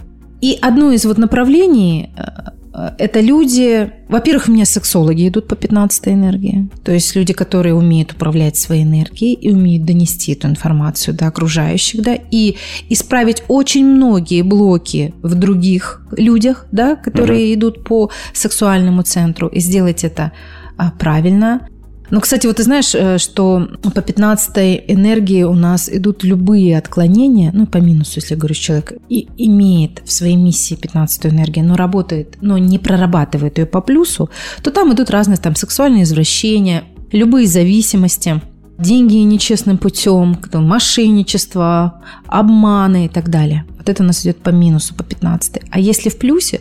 И 0.41 0.57
одно 0.61 0.93
из 0.93 1.05
вот 1.05 1.19
направлений 1.19 2.11
Э, 2.17 2.51
это 2.99 3.21
люди, 3.21 3.91
во-первых, 4.09 4.49
у 4.49 4.53
меня 4.53 4.65
сексологи 4.65 5.29
идут 5.29 5.49
по 5.49 5.57
15 5.57 6.09
энергии, 6.09 6.69
то 6.85 6.93
есть 6.93 7.15
люди, 7.17 7.33
которые 7.33 7.75
умеют 7.75 8.13
управлять 8.13 8.57
своей 8.57 8.85
энергией 8.85 9.35
и 9.35 9.51
умеют 9.51 9.85
донести 9.85 10.33
эту 10.33 10.49
информацию 10.49 11.15
до 11.15 11.27
окружающих, 11.27 12.03
да, 12.03 12.17
и 12.31 12.57
исправить 12.89 13.43
очень 13.49 13.87
многие 13.87 14.43
блоки 14.43 15.15
в 15.23 15.35
других 15.35 16.03
людях, 16.17 16.67
да, 16.73 16.97
которые 16.97 17.47
угу. 17.47 17.55
идут 17.55 17.85
по 17.85 18.11
сексуальному 18.33 19.03
центру, 19.03 19.49
и 19.49 19.61
сделать 19.61 20.05
это 20.05 20.33
а, 20.77 20.93
правильно, 20.93 21.69
ну, 22.11 22.21
кстати, 22.21 22.47
вот 22.47 22.57
ты 22.57 22.63
знаешь, 22.63 22.95
э, 22.95 23.19
что 23.19 23.69
по 23.95 24.03
15 24.03 24.85
энергии 24.89 25.43
у 25.43 25.55
нас 25.55 25.89
идут 25.89 26.25
любые 26.25 26.79
отклонения, 26.79 27.51
ну, 27.53 27.67
по 27.67 27.79
минусу, 27.79 28.13
если 28.17 28.35
я 28.35 28.39
говорю, 28.39 28.55
человек 28.55 28.93
и 29.09 29.29
имеет 29.37 30.03
в 30.05 30.13
своей 30.13 30.37
миссии 30.37 30.75
15 30.75 31.27
энергию, 31.27 31.67
но 31.67 31.77
работает, 31.77 32.39
но 32.41 32.59
не 32.59 32.79
прорабатывает 32.79 33.59
ее 33.59 33.67
по 33.67 33.81
плюсу, 33.81 34.31
то 34.63 34.71
там 34.71 34.93
идут 34.93 35.11
разные 35.11 35.37
там 35.37 35.55
сексуальные 35.55 36.05
извращения, 36.05 36.85
любые 37.13 37.47
зависимости, 37.47 38.41
деньги 38.79 39.17
нечестным 39.17 39.77
путем, 39.77 40.39
мошенничество, 40.53 42.01
обманы 42.27 43.07
и 43.07 43.09
так 43.09 43.29
далее. 43.29 43.65
Вот 43.77 43.89
это 43.89 44.03
у 44.03 44.07
нас 44.07 44.23
идет 44.23 44.39
по 44.39 44.51
минусу, 44.51 44.95
по 44.95 45.03
15. 45.03 45.63
А 45.71 45.81
если 45.81 46.09
в 46.09 46.19
плюсе... 46.19 46.61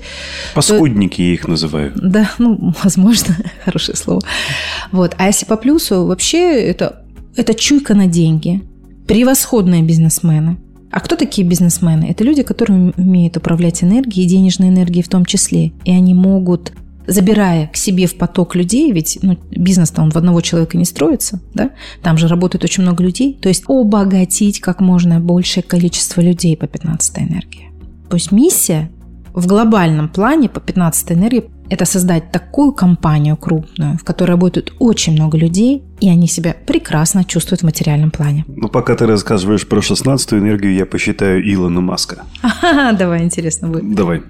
Паскудники 0.56 1.17
то... 1.17 1.21
я 1.21 1.34
их 1.34 1.47
называю. 1.47 1.91
Да, 1.95 2.32
ну, 2.38 2.73
возможно, 2.84 3.36
хорошее 3.65 3.95
слово. 3.95 4.21
Вот. 4.91 5.15
А 5.17 5.27
если 5.27 5.45
по 5.45 5.58
плюсу, 5.58 6.06
вообще 6.06 6.62
это, 6.62 7.03
это 7.36 7.53
чуйка 7.53 7.93
на 7.93 8.08
деньги. 8.08 8.63
Превосходные 9.08 9.84
бизнесмены. 9.84 10.58
А 10.91 10.99
кто 10.99 11.15
такие 11.15 11.47
бизнесмены? 11.47 12.06
Это 12.06 12.23
люди, 12.23 12.43
которые 12.43 12.93
умеют 12.97 13.38
управлять 13.38 13.84
энергией, 13.84 14.27
денежной 14.27 14.69
энергией 14.69 15.03
в 15.03 15.10
том 15.10 15.25
числе. 15.25 15.73
И 15.84 15.91
они 15.91 16.13
могут 16.13 16.71
забирая 17.08 17.67
к 17.67 17.78
себе 17.78 18.06
в 18.06 18.15
поток 18.15 18.56
людей, 18.56 18.91
ведь 18.91 19.20
ну, 19.22 19.38
бизнес-то 19.50 20.02
он 20.02 20.12
в 20.12 20.15
одного 20.17 20.41
человека 20.41 20.78
не 20.78 20.86
строится, 20.86 21.39
да? 21.54 21.72
там 22.04 22.17
же 22.17 22.28
работает 22.28 22.63
очень 22.63 22.84
много 22.84 23.04
людей, 23.04 23.38
то 23.41 23.50
есть 23.50 23.63
обогатить 23.67 24.60
как 24.60 24.82
можно 24.82 25.20
большее 25.20 25.63
количество 25.63 26.22
людей 26.22 26.56
по 26.58 26.67
15 26.67 27.20
энергии. 27.20 27.72
То 28.10 28.15
есть 28.15 28.32
миссия 28.32 28.91
в 29.34 29.46
глобальном 29.48 30.10
плане 30.10 30.50
по 30.50 30.60
15 30.60 31.12
энергии– 31.12 31.46
это 31.70 31.86
создать 31.86 32.32
такую 32.32 32.72
компанию 32.72 33.38
крупную, 33.38 33.98
в 33.98 34.04
которой 34.04 34.32
работают 34.32 34.74
очень 34.80 35.13
много 35.13 35.38
людей, 35.38 35.84
и 36.00 36.10
они 36.10 36.28
себя 36.28 36.56
прекрасно 36.65 37.24
чувствуют 37.24 37.62
в 37.62 37.65
материальном 37.65 38.10
плане. 38.10 38.46
Ну, 38.48 38.67
пока 38.67 38.96
ты 38.96 39.06
рассказываешь 39.06 39.67
про 39.67 39.82
16 39.82 40.34
энергию, 40.34 40.74
я 40.74 40.86
посчитаю 40.86 41.41
Илона 41.41 41.82
Маска. 41.82 42.24
давай, 42.98 43.24
интересно 43.24 43.67
будет. 43.67 43.93
Давай. 43.93 44.24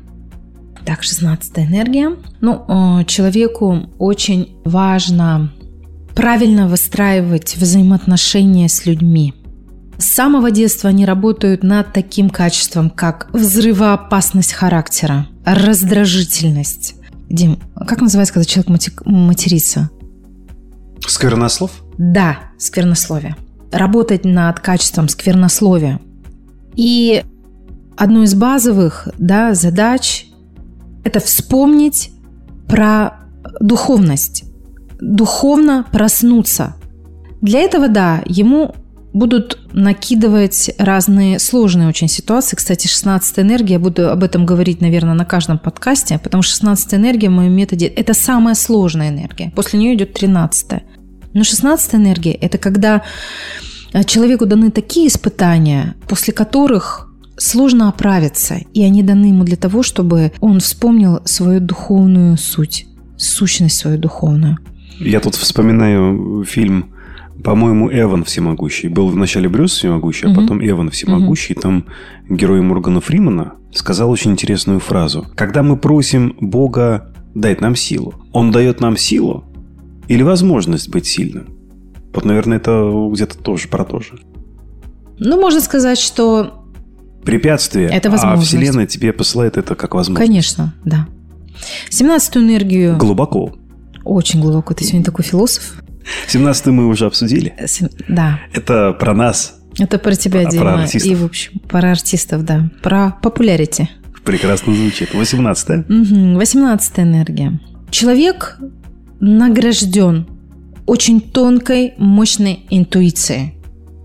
Так, 0.88 1.04
16 1.04 1.58
энергия. 1.58 2.16
Ну, 2.40 2.64
э, 3.02 3.04
человеку 3.04 3.90
очень 4.00 4.56
важно 4.64 5.52
правильно 6.16 6.70
выстраивать 6.70 7.58
взаимоотношения 7.58 8.70
с 8.70 8.86
людьми. 8.86 9.34
С 9.98 10.06
самого 10.06 10.50
детства 10.50 10.90
они 10.90 11.06
работают 11.06 11.62
над 11.62 11.92
таким 11.92 12.30
качеством, 12.30 12.90
как 12.90 13.28
взрывоопасность 13.34 14.54
характера, 14.54 15.28
раздражительность. 15.44 16.96
Дим, 17.30 17.60
как 17.76 18.00
называется, 18.00 18.36
когда 18.36 18.46
человек 18.46 19.02
матерится? 19.06 19.90
Сквернослов? 21.06 21.84
Да, 21.98 22.38
сквернословие. 22.58 23.36
Работать 23.74 24.24
над 24.24 24.62
качеством 24.62 25.10
сквернословия. 25.10 26.00
И 26.78 27.26
одной 27.98 28.24
из 28.24 28.36
базовых 28.36 29.10
да, 29.18 29.54
задач 29.54 30.28
это 31.08 31.20
вспомнить 31.20 32.12
про 32.68 33.20
духовность, 33.60 34.44
духовно 35.00 35.86
проснуться. 35.92 36.76
Для 37.42 37.62
этого, 37.62 37.88
да, 37.88 38.22
ему 38.26 38.76
будут 39.14 39.58
накидывать 39.72 40.70
разные 40.78 41.40
сложные 41.40 41.88
очень 41.88 42.10
ситуации. 42.10 42.58
Кстати, 42.58 42.88
16 42.88 43.40
энергия, 43.40 43.74
я 43.76 43.80
буду 43.80 44.12
об 44.12 44.22
этом 44.22 44.46
говорить, 44.46 44.82
наверное, 44.82 45.14
на 45.14 45.26
каждом 45.26 45.58
подкасте, 45.60 46.20
потому 46.20 46.44
что 46.44 46.54
16 46.54 46.94
энергия 46.96 47.30
в 47.30 47.34
моем 47.34 47.54
методе– 47.54 47.86
это 47.88 48.14
самая 48.14 48.54
сложная 48.54 49.10
энергия. 49.10 49.52
После 49.56 49.80
нее 49.80 49.96
идет 49.96 50.14
13 50.14 50.84
Но 51.34 51.44
16 51.44 51.96
энергия– 51.96 52.34
это 52.42 52.58
когда 52.58 53.04
человеку 54.06 54.46
даны 54.46 54.72
такие 54.72 55.08
испытания, 55.08 55.96
после 56.08 56.34
которых 56.34 57.07
сложно 57.38 57.90
оправиться, 57.90 58.60
и 58.74 58.84
они 58.84 59.04
даны 59.04 59.28
ему 59.28 59.44
для 59.44 59.58
того, 59.58 59.84
чтобы 59.84 60.32
он 60.40 60.60
вспомнил 60.60 61.22
свою 61.26 61.60
духовную 61.60 62.38
суть, 62.38 62.88
сущность 63.16 63.78
свою 63.78 63.98
духовную. 63.98 64.58
Я 65.00 65.20
тут 65.20 65.36
вспоминаю 65.36 66.44
фильм, 66.44 66.94
по-моему, 67.44 67.90
Эван 67.92 68.24
Всемогущий. 68.24 68.88
Был 68.88 69.10
вначале 69.10 69.48
Брюс 69.48 69.74
Всемогущий, 69.74 70.28
а 70.28 70.32
угу. 70.32 70.42
потом 70.42 70.66
Эван 70.66 70.90
Всемогущий. 70.90 71.54
Угу. 71.54 71.62
Там 71.62 71.86
герой 72.30 72.62
Моргана 72.62 73.00
Фримана 73.00 73.54
сказал 73.72 74.10
очень 74.10 74.32
интересную 74.32 74.80
фразу. 74.80 75.28
Когда 75.36 75.62
мы 75.62 75.78
просим 75.78 76.36
Бога 76.42 77.14
дать 77.36 77.62
нам 77.62 77.76
силу, 77.76 78.16
Он 78.34 78.52
дает 78.52 78.82
нам 78.82 78.98
силу 78.98 79.44
или 80.08 80.24
возможность 80.24 80.90
быть 80.90 81.06
сильным? 81.06 81.50
Вот, 82.14 82.26
наверное, 82.26 82.58
это 82.58 82.90
где-то 83.12 83.38
тоже 83.38 83.68
про 83.68 83.86
то 83.86 84.00
же. 84.00 84.20
Ну, 85.20 85.40
можно 85.40 85.62
сказать, 85.62 86.00
что 86.00 86.57
препятствие, 87.28 87.90
это 87.90 88.10
а 88.10 88.38
Вселенная 88.38 88.88
тебе 88.88 89.12
посылает 89.12 89.58
это 89.58 89.76
как 89.76 89.96
возможность. 89.96 90.26
Конечно, 90.26 90.74
да. 90.86 91.08
17 91.90 92.38
энергию... 92.38 92.98
Глубоко. 92.98 93.54
Очень 94.06 94.40
глубоко. 94.40 94.74
Ты 94.74 94.86
сегодня 94.86 95.04
такой 95.04 95.26
философ. 95.26 95.74
17 96.28 96.68
мы 96.68 96.88
уже 96.88 97.06
обсудили. 97.06 97.54
Да. 98.08 98.40
Это 98.54 98.94
про 98.94 99.14
нас. 99.14 99.60
Это 99.78 100.00
про 100.00 100.16
тебя, 100.16 100.44
про, 100.44 100.52
Дима. 100.52 100.64
Про 100.64 100.74
артистов. 100.84 101.12
И, 101.12 101.16
в 101.16 101.26
общем, 101.26 101.60
про 101.68 101.92
артистов, 101.92 102.46
да. 102.46 102.70
Про 102.82 103.18
популярити. 103.22 103.90
Прекрасно 104.24 104.74
звучит. 104.74 105.14
18 105.14 105.70
угу. 105.90 106.38
18 106.38 107.00
энергия. 107.00 107.60
Человек 107.92 108.58
награжден 109.20 110.28
очень 110.86 111.20
тонкой, 111.20 111.94
мощной 111.98 112.66
интуицией. 112.70 113.56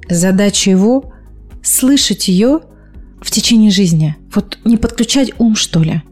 Задача 0.09 0.71
его– 0.71 1.13
слышать 1.63 2.27
ее 2.27 2.63
в 3.23 3.31
течение 3.31 3.71
жизни. 3.71 4.17
Вот 4.35 4.59
не 4.65 4.77
подключать 4.77 5.33
ум, 5.39 5.57
что 5.57 5.81
ли. 5.81 6.03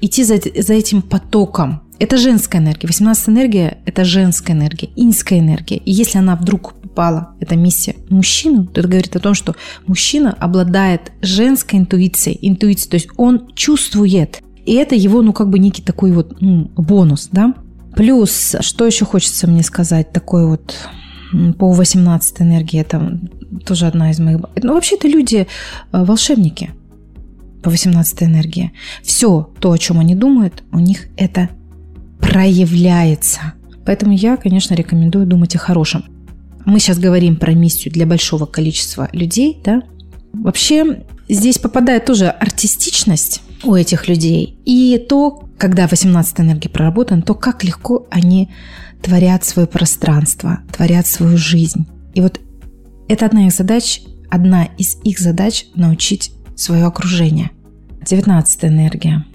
Идти 0.00 0.24
за, 0.24 0.36
за 0.38 0.74
этим 0.74 1.02
потоком. 1.02 1.82
Это 1.98 2.16
женская 2.16 2.58
энергия. 2.58 2.86
18 2.86 3.28
энергия– 3.28 3.78
это 3.84 4.04
женская 4.04 4.54
энергия, 4.54 4.88
инская 4.96 5.38
энергия. 5.38 5.76
И 5.76 5.90
если 5.90 6.18
она 6.18 6.34
вдруг 6.34 6.74
попала, 6.74 7.34
эта 7.40 7.56
миссия, 7.56 7.94
мужчину, 8.08 8.66
то 8.66 8.80
это 8.80 8.88
говорит 8.88 9.14
о 9.16 9.20
том, 9.20 9.34
что 9.34 9.54
мужчина 9.86 10.32
обладает 10.32 11.12
женской 11.20 11.78
интуицией, 11.78 12.38
интуицией, 12.40 12.90
то 12.90 12.94
есть 12.96 13.08
он 13.16 13.52
чувствует. 13.54 14.42
И 14.64 14.74
это 14.74 14.94
его, 14.94 15.20
ну, 15.22 15.32
как 15.32 15.50
бы 15.50 15.58
некий 15.58 15.82
такой 15.82 16.12
вот 16.12 16.40
ну, 16.40 16.70
бонус, 16.76 17.28
да. 17.32 17.54
Плюс, 17.94 18.56
что 18.60 18.86
еще 18.86 19.04
хочется 19.04 19.46
мне 19.46 19.62
сказать, 19.62 20.12
такой 20.12 20.46
вот 20.46 20.74
по 21.58 21.72
18 21.72 22.40
энергии, 22.40 22.80
это 22.80 23.20
тоже 23.64 23.86
одна 23.86 24.10
из 24.10 24.18
моих... 24.18 24.40
Ну, 24.62 24.74
вообще 24.74 24.96
это 24.96 25.08
люди 25.08 25.46
э, 25.92 26.04
волшебники 26.04 26.70
по 27.62 27.70
18 27.70 28.22
энергии. 28.22 28.72
Все 29.02 29.50
то, 29.58 29.72
о 29.72 29.78
чем 29.78 29.98
они 29.98 30.14
думают, 30.14 30.62
у 30.72 30.78
них 30.78 31.06
это 31.16 31.50
проявляется. 32.20 33.54
Поэтому 33.84 34.12
я, 34.12 34.36
конечно, 34.36 34.74
рекомендую 34.74 35.26
думать 35.26 35.54
о 35.56 35.58
хорошем. 35.58 36.04
Мы 36.64 36.78
сейчас 36.78 36.98
говорим 36.98 37.36
про 37.36 37.52
миссию 37.52 37.92
для 37.92 38.06
большого 38.06 38.46
количества 38.46 39.08
людей, 39.12 39.58
да. 39.64 39.82
Вообще 40.32 41.04
здесь 41.28 41.58
попадает 41.58 42.04
тоже 42.04 42.28
артистичность 42.28 43.42
у 43.64 43.74
этих 43.74 44.08
людей. 44.08 44.58
И 44.64 45.04
то, 45.08 45.42
когда 45.58 45.86
18 45.88 46.40
энергия 46.40 46.68
проработана, 46.68 47.22
то 47.22 47.34
как 47.34 47.64
легко 47.64 48.06
они 48.10 48.50
творят 49.02 49.44
свое 49.44 49.66
пространство, 49.66 50.60
творят 50.72 51.06
свою 51.06 51.36
жизнь. 51.36 51.86
И 52.14 52.20
вот 52.20 52.40
это 53.10 53.26
одна 53.26 53.48
из 53.48 53.56
задач, 53.56 54.02
одна 54.30 54.66
из 54.78 54.96
их 55.02 55.18
задач 55.18 55.66
научить 55.74 56.32
свое 56.54 56.84
окружение. 56.84 57.50
19 58.06 58.64
энергия. 58.66 59.26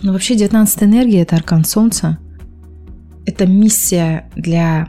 Ну, 0.00 0.12
вообще 0.12 0.34
19 0.34 0.82
энергия– 0.84 1.20
это 1.22 1.36
аркан 1.36 1.64
Солнца. 1.64 2.18
Это 3.26 3.46
миссия 3.46 4.30
для... 4.34 4.88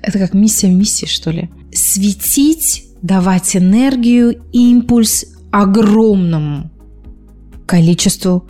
Это 0.00 0.18
как 0.18 0.32
миссия 0.32 0.70
миссии, 0.70 1.04
что 1.04 1.30
ли. 1.30 1.50
Светить, 1.72 2.86
давать 3.02 3.54
энергию, 3.54 4.42
импульс 4.52 5.26
огромному 5.52 6.70
количеству 7.66 8.48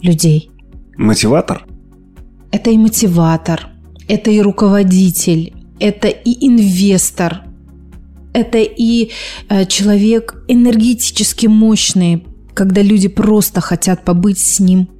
людей. 0.00 0.50
Мотиватор? 0.96 1.66
Это 2.50 2.70
и 2.70 2.78
мотиватор, 2.78 3.68
это 4.08 4.30
и 4.30 4.40
руководитель, 4.40 5.52
это 5.80 6.08
и 6.08 6.46
инвестор, 6.46 7.43
это 8.34 8.58
и 8.58 9.12
э, 9.48 9.64
человек 9.64 10.44
энергетически 10.48 11.46
мощный, 11.46 12.26
когда 12.52 12.82
люди 12.82 13.08
просто 13.08 13.60
хотят 13.60 14.04
побыть 14.04 14.38
с 14.38 14.60
ним 14.60 14.90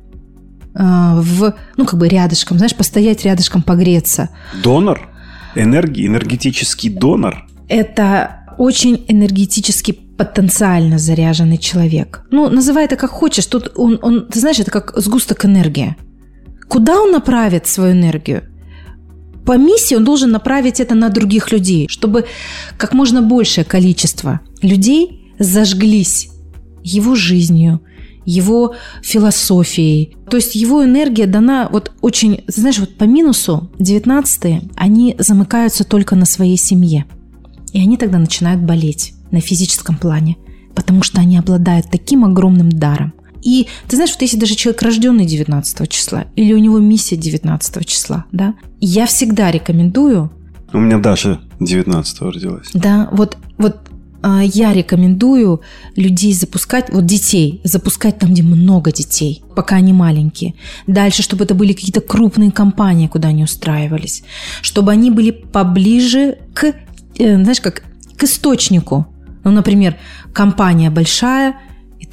э, 0.74 0.78
в, 0.78 1.54
ну, 1.76 1.84
как 1.84 1.98
бы 1.98 2.08
рядышком, 2.08 2.56
знаешь, 2.56 2.74
постоять 2.74 3.24
рядышком, 3.24 3.62
погреться. 3.62 4.30
Донор? 4.62 5.10
Энергии, 5.56 6.06
энергетический 6.06 6.90
донор? 6.90 7.46
Это 7.68 8.54
очень 8.56 9.04
энергетически 9.08 9.92
потенциально 9.92 10.98
заряженный 10.98 11.58
человек. 11.58 12.24
Ну, 12.30 12.48
называй 12.48 12.84
это 12.84 12.96
как 12.96 13.10
хочешь. 13.10 13.46
Тут 13.46 13.72
он, 13.74 13.98
он, 14.00 14.26
ты 14.26 14.38
знаешь, 14.38 14.60
это 14.60 14.70
как 14.70 14.92
сгусток 14.96 15.44
энергии. 15.44 15.96
Куда 16.68 17.00
он 17.00 17.10
направит 17.10 17.66
свою 17.66 17.92
энергию? 17.92 18.44
По 19.44 19.58
миссии 19.58 19.94
он 19.94 20.04
должен 20.04 20.30
направить 20.30 20.80
это 20.80 20.94
на 20.94 21.10
других 21.10 21.52
людей, 21.52 21.86
чтобы 21.88 22.26
как 22.78 22.94
можно 22.94 23.22
большее 23.22 23.64
количество 23.64 24.40
людей 24.62 25.32
зажглись 25.38 26.30
его 26.82 27.14
жизнью, 27.14 27.80
его 28.24 28.74
философией. 29.02 30.16
То 30.30 30.36
есть 30.36 30.54
его 30.54 30.84
энергия 30.84 31.26
дана 31.26 31.68
вот 31.70 31.92
очень, 32.00 32.44
знаешь, 32.46 32.78
вот 32.78 32.96
по 32.96 33.04
минусу 33.04 33.70
19 33.78 34.62
они 34.76 35.16
замыкаются 35.18 35.84
только 35.84 36.16
на 36.16 36.24
своей 36.24 36.56
семье. 36.56 37.04
И 37.72 37.80
они 37.80 37.96
тогда 37.96 38.18
начинают 38.18 38.62
болеть 38.62 39.14
на 39.30 39.40
физическом 39.40 39.96
плане, 39.96 40.36
потому 40.74 41.02
что 41.02 41.20
они 41.20 41.36
обладают 41.36 41.90
таким 41.90 42.24
огромным 42.24 42.70
даром. 42.70 43.12
И 43.44 43.68
ты 43.86 43.96
знаешь, 43.96 44.12
вот 44.12 44.22
если 44.22 44.38
даже 44.38 44.54
человек 44.56 44.82
рожденный 44.82 45.26
19 45.26 45.88
числа, 45.88 46.24
или 46.34 46.52
у 46.52 46.58
него 46.58 46.78
миссия 46.78 47.16
19 47.16 47.86
числа, 47.86 48.24
да, 48.32 48.54
я 48.80 49.06
всегда 49.06 49.50
рекомендую... 49.50 50.32
У 50.72 50.78
меня 50.78 50.98
Даша 50.98 51.40
19 51.60 52.20
родилась. 52.22 52.68
Да, 52.74 53.08
вот, 53.12 53.36
вот 53.58 53.76
а, 54.22 54.42
я 54.42 54.72
рекомендую 54.72 55.60
людей 55.96 56.32
запускать, 56.32 56.90
вот 56.90 57.04
детей, 57.04 57.60
запускать 57.62 58.18
там, 58.18 58.32
где 58.32 58.42
много 58.42 58.90
детей, 58.90 59.44
пока 59.54 59.76
они 59.76 59.92
маленькие. 59.92 60.54
Дальше, 60.86 61.22
чтобы 61.22 61.44
это 61.44 61.54
были 61.54 61.74
какие-то 61.74 62.00
крупные 62.00 62.50
компании, 62.50 63.06
куда 63.06 63.28
они 63.28 63.44
устраивались. 63.44 64.24
Чтобы 64.62 64.92
они 64.92 65.10
были 65.10 65.30
поближе 65.30 66.38
к, 66.54 66.72
э, 67.18 67.42
знаешь, 67.42 67.60
как 67.60 67.82
к 68.16 68.24
источнику. 68.24 69.06
Ну, 69.44 69.50
например, 69.50 69.98
компания 70.32 70.88
большая, 70.88 71.56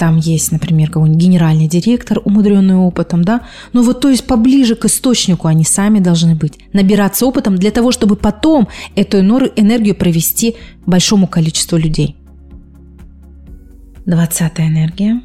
там 0.02 0.18
есть, 0.18 0.52
например, 0.52 0.90
какой-нибудь 0.90 1.22
генеральный 1.22 1.68
директор, 1.68 2.20
умудренный 2.26 2.74
опытом, 2.76 3.24
да, 3.24 3.42
но 3.72 3.84
вот 3.84 4.02
то 4.02 4.10
есть 4.10 4.26
поближе 4.26 4.74
к 4.74 4.86
источнику 4.86 5.48
они 5.48 5.64
сами 5.64 6.00
должны 6.00 6.34
быть, 6.34 6.54
набираться 6.74 7.28
опытом 7.28 7.56
для 7.56 7.70
того, 7.70 7.92
чтобы 7.92 8.16
потом 8.16 8.68
эту 8.96 9.20
энергию 9.20 9.94
провести 9.94 10.56
большому 10.88 11.28
количеству 11.28 11.78
людей. 11.78 12.16
Двадцатая 14.08 14.70
энергия. 14.70 15.22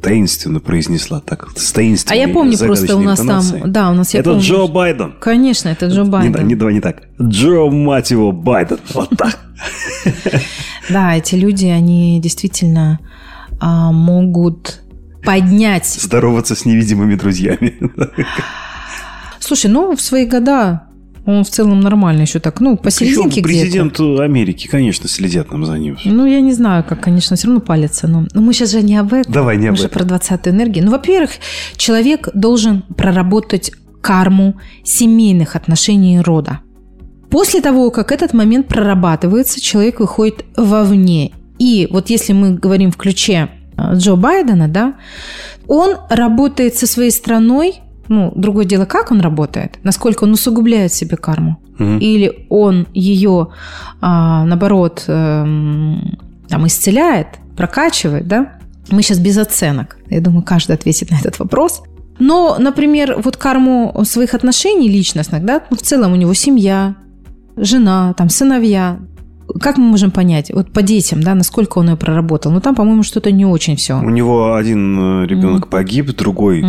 Таинственно 0.00 0.60
произнесла, 0.60 1.20
так 1.20 1.50
с 1.54 1.70
таинственной 1.72 2.18
А 2.18 2.26
я 2.26 2.32
помню 2.32 2.56
просто 2.56 2.96
у 2.96 3.00
нас 3.00 3.20
интонацией. 3.20 3.60
там, 3.60 3.72
да, 3.72 3.90
у 3.90 3.92
нас 3.92 4.14
я 4.14 4.20
Это 4.20 4.30
помню. 4.30 4.42
Джо 4.42 4.66
Байден. 4.66 5.14
Конечно, 5.20 5.68
это 5.68 5.88
Джо 5.88 6.04
Не, 6.04 6.08
Байден. 6.08 6.46
не, 6.46 6.54
давай 6.54 6.72
не 6.72 6.80
так. 6.80 7.02
Джо, 7.20 7.66
мать 7.66 8.10
его, 8.12 8.32
Байден. 8.32 8.78
Вот 8.94 9.10
так. 9.10 9.38
Да, 10.88 11.16
эти 11.16 11.34
люди, 11.34 11.66
они 11.66 12.20
действительно 12.20 13.00
а, 13.60 13.92
могут 13.92 14.82
поднять. 15.24 15.86
Здороваться 15.86 16.54
с 16.54 16.64
невидимыми 16.64 17.14
друзьями. 17.14 17.74
Слушай, 19.40 19.70
ну 19.70 19.94
в 19.94 20.00
свои 20.00 20.26
года 20.26 20.82
он 21.26 21.42
в 21.42 21.50
целом 21.50 21.80
нормально 21.80 22.22
еще 22.22 22.38
так, 22.38 22.60
ну 22.60 22.76
посерединке 22.76 23.40
где-то. 23.40 23.48
президент 23.48 24.00
Америки, 24.00 24.68
конечно, 24.68 25.08
следят 25.08 25.50
нам 25.50 25.64
за 25.64 25.76
ним. 25.76 25.98
Ну, 26.04 26.24
я 26.24 26.40
не 26.40 26.52
знаю, 26.52 26.84
как, 26.84 27.00
конечно, 27.00 27.34
все 27.36 27.48
равно 27.48 27.60
палится. 27.60 28.06
Но, 28.06 28.26
но 28.32 28.40
мы 28.40 28.52
сейчас 28.52 28.70
же 28.70 28.82
не 28.82 28.96
об 28.96 29.12
этом. 29.12 29.32
Давай, 29.32 29.56
не 29.56 29.66
об 29.66 29.72
мы 29.72 29.78
же 29.78 29.86
этом. 29.86 29.98
про 29.98 30.04
20 30.04 30.48
энергии. 30.48 30.80
Ну, 30.80 30.92
во-первых, 30.92 31.30
человек 31.76 32.28
должен 32.32 32.82
проработать 32.96 33.72
карму 34.00 34.54
семейных 34.84 35.56
отношений 35.56 36.20
рода. 36.20 36.60
После 37.28 37.60
того, 37.60 37.90
как 37.90 38.12
этот 38.12 38.32
момент 38.32 38.68
прорабатывается, 38.68 39.60
человек 39.60 39.98
выходит 39.98 40.44
вовне. 40.56 41.32
И 41.58 41.88
вот 41.90 42.10
если 42.10 42.32
мы 42.32 42.54
говорим 42.54 42.90
в 42.90 42.96
ключе 42.96 43.48
э, 43.76 43.94
Джо 43.94 44.16
Байдена, 44.16 44.68
да, 44.68 44.94
он 45.66 45.96
работает 46.10 46.76
со 46.76 46.86
своей 46.86 47.10
страной, 47.10 47.80
ну, 48.08 48.32
другое 48.36 48.64
дело, 48.64 48.84
как 48.84 49.10
он 49.10 49.20
работает, 49.20 49.78
насколько 49.82 50.24
он 50.24 50.32
усугубляет 50.32 50.92
себе 50.92 51.16
карму. 51.16 51.58
Мгм. 51.78 51.98
Или 51.98 52.46
он 52.48 52.86
ее, 52.94 53.48
а, 54.00 54.44
наоборот, 54.44 55.04
эм, 55.08 56.18
там, 56.48 56.66
исцеляет, 56.66 57.28
прокачивает, 57.56 58.28
да? 58.28 58.58
Мы 58.90 59.02
сейчас 59.02 59.18
без 59.18 59.36
оценок. 59.36 59.96
Я 60.08 60.20
думаю, 60.20 60.42
каждый 60.42 60.76
ответит 60.76 61.10
на 61.10 61.16
этот 61.16 61.38
вопрос. 61.38 61.82
Но, 62.18 62.56
например, 62.58 63.16
вот 63.22 63.36
карму 63.36 63.94
своих 64.04 64.34
отношений 64.34 64.88
личностных, 64.88 65.44
да, 65.44 65.62
ну, 65.70 65.76
в 65.76 65.82
целом 65.82 66.12
у 66.12 66.16
него 66.16 66.32
семья, 66.34 66.94
жена, 67.56 68.14
там, 68.14 68.28
сыновья. 68.28 68.98
Как 69.60 69.78
мы 69.78 69.84
можем 69.84 70.10
понять? 70.10 70.50
Вот 70.52 70.70
по 70.72 70.82
детям, 70.82 71.22
да, 71.22 71.34
насколько 71.34 71.78
он 71.78 71.90
ее 71.90 71.96
проработал? 71.96 72.50
Ну, 72.52 72.60
там, 72.60 72.74
по-моему, 72.74 73.02
что-то 73.02 73.30
не 73.30 73.46
очень 73.46 73.76
все. 73.76 73.98
У 73.98 74.10
него 74.10 74.54
один 74.54 75.22
э, 75.22 75.26
ребенок 75.26 75.68
погиб, 75.68 76.14
другой 76.16 76.64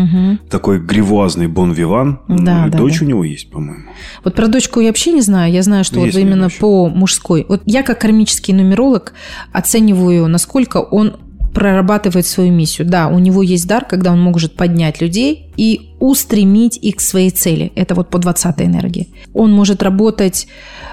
такой 0.49 0.79
гривуазный 0.79 1.47
бон-виван. 1.47 2.19
Да, 2.27 2.61
Ну, 2.63 2.67
и 2.67 2.71
да, 2.71 2.77
Дочь 2.77 2.99
да. 2.99 3.05
у 3.05 3.09
него 3.09 3.23
есть, 3.23 3.49
по-моему. 3.49 3.83
Вот 4.23 4.35
про 4.35 4.47
дочку 4.47 4.79
я 4.79 4.87
вообще 4.87 5.11
не 5.11 5.21
знаю. 5.21 5.51
Я 5.51 5.63
знаю, 5.63 5.83
что 5.83 5.99
Есть 5.99 6.15
вот 6.15 6.21
именно 6.21 6.45
еще. 6.45 6.59
по 6.59 6.89
мужской. 6.89 7.45
Вот 7.49 7.61
я 7.65 7.83
как 7.83 7.99
кармический 7.99 8.53
нумеролог 8.53 9.13
оцениваю, 9.51 10.27
насколько 10.27 10.77
он 10.77 11.17
прорабатывает 11.57 12.27
свою 12.27 12.53
миссию. 12.53 12.87
Да, 12.87 13.07
у 13.07 13.17
него 13.17 13.41
есть 13.41 13.67
дар, 13.67 13.83
когда 13.83 14.11
он 14.11 14.21
может 14.21 14.55
поднять 14.55 15.01
людей 15.01 15.51
и 15.57 15.89
устремить 15.99 16.77
их 16.77 16.97
к 16.97 17.01
своей 17.01 17.31
цели. 17.31 17.71
Это 17.73 17.95
вот 17.95 18.11
по 18.11 18.19
20 18.19 18.61
энергии. 18.61 19.07
Он 19.33 19.51
может 19.51 19.81
работать 19.81 20.47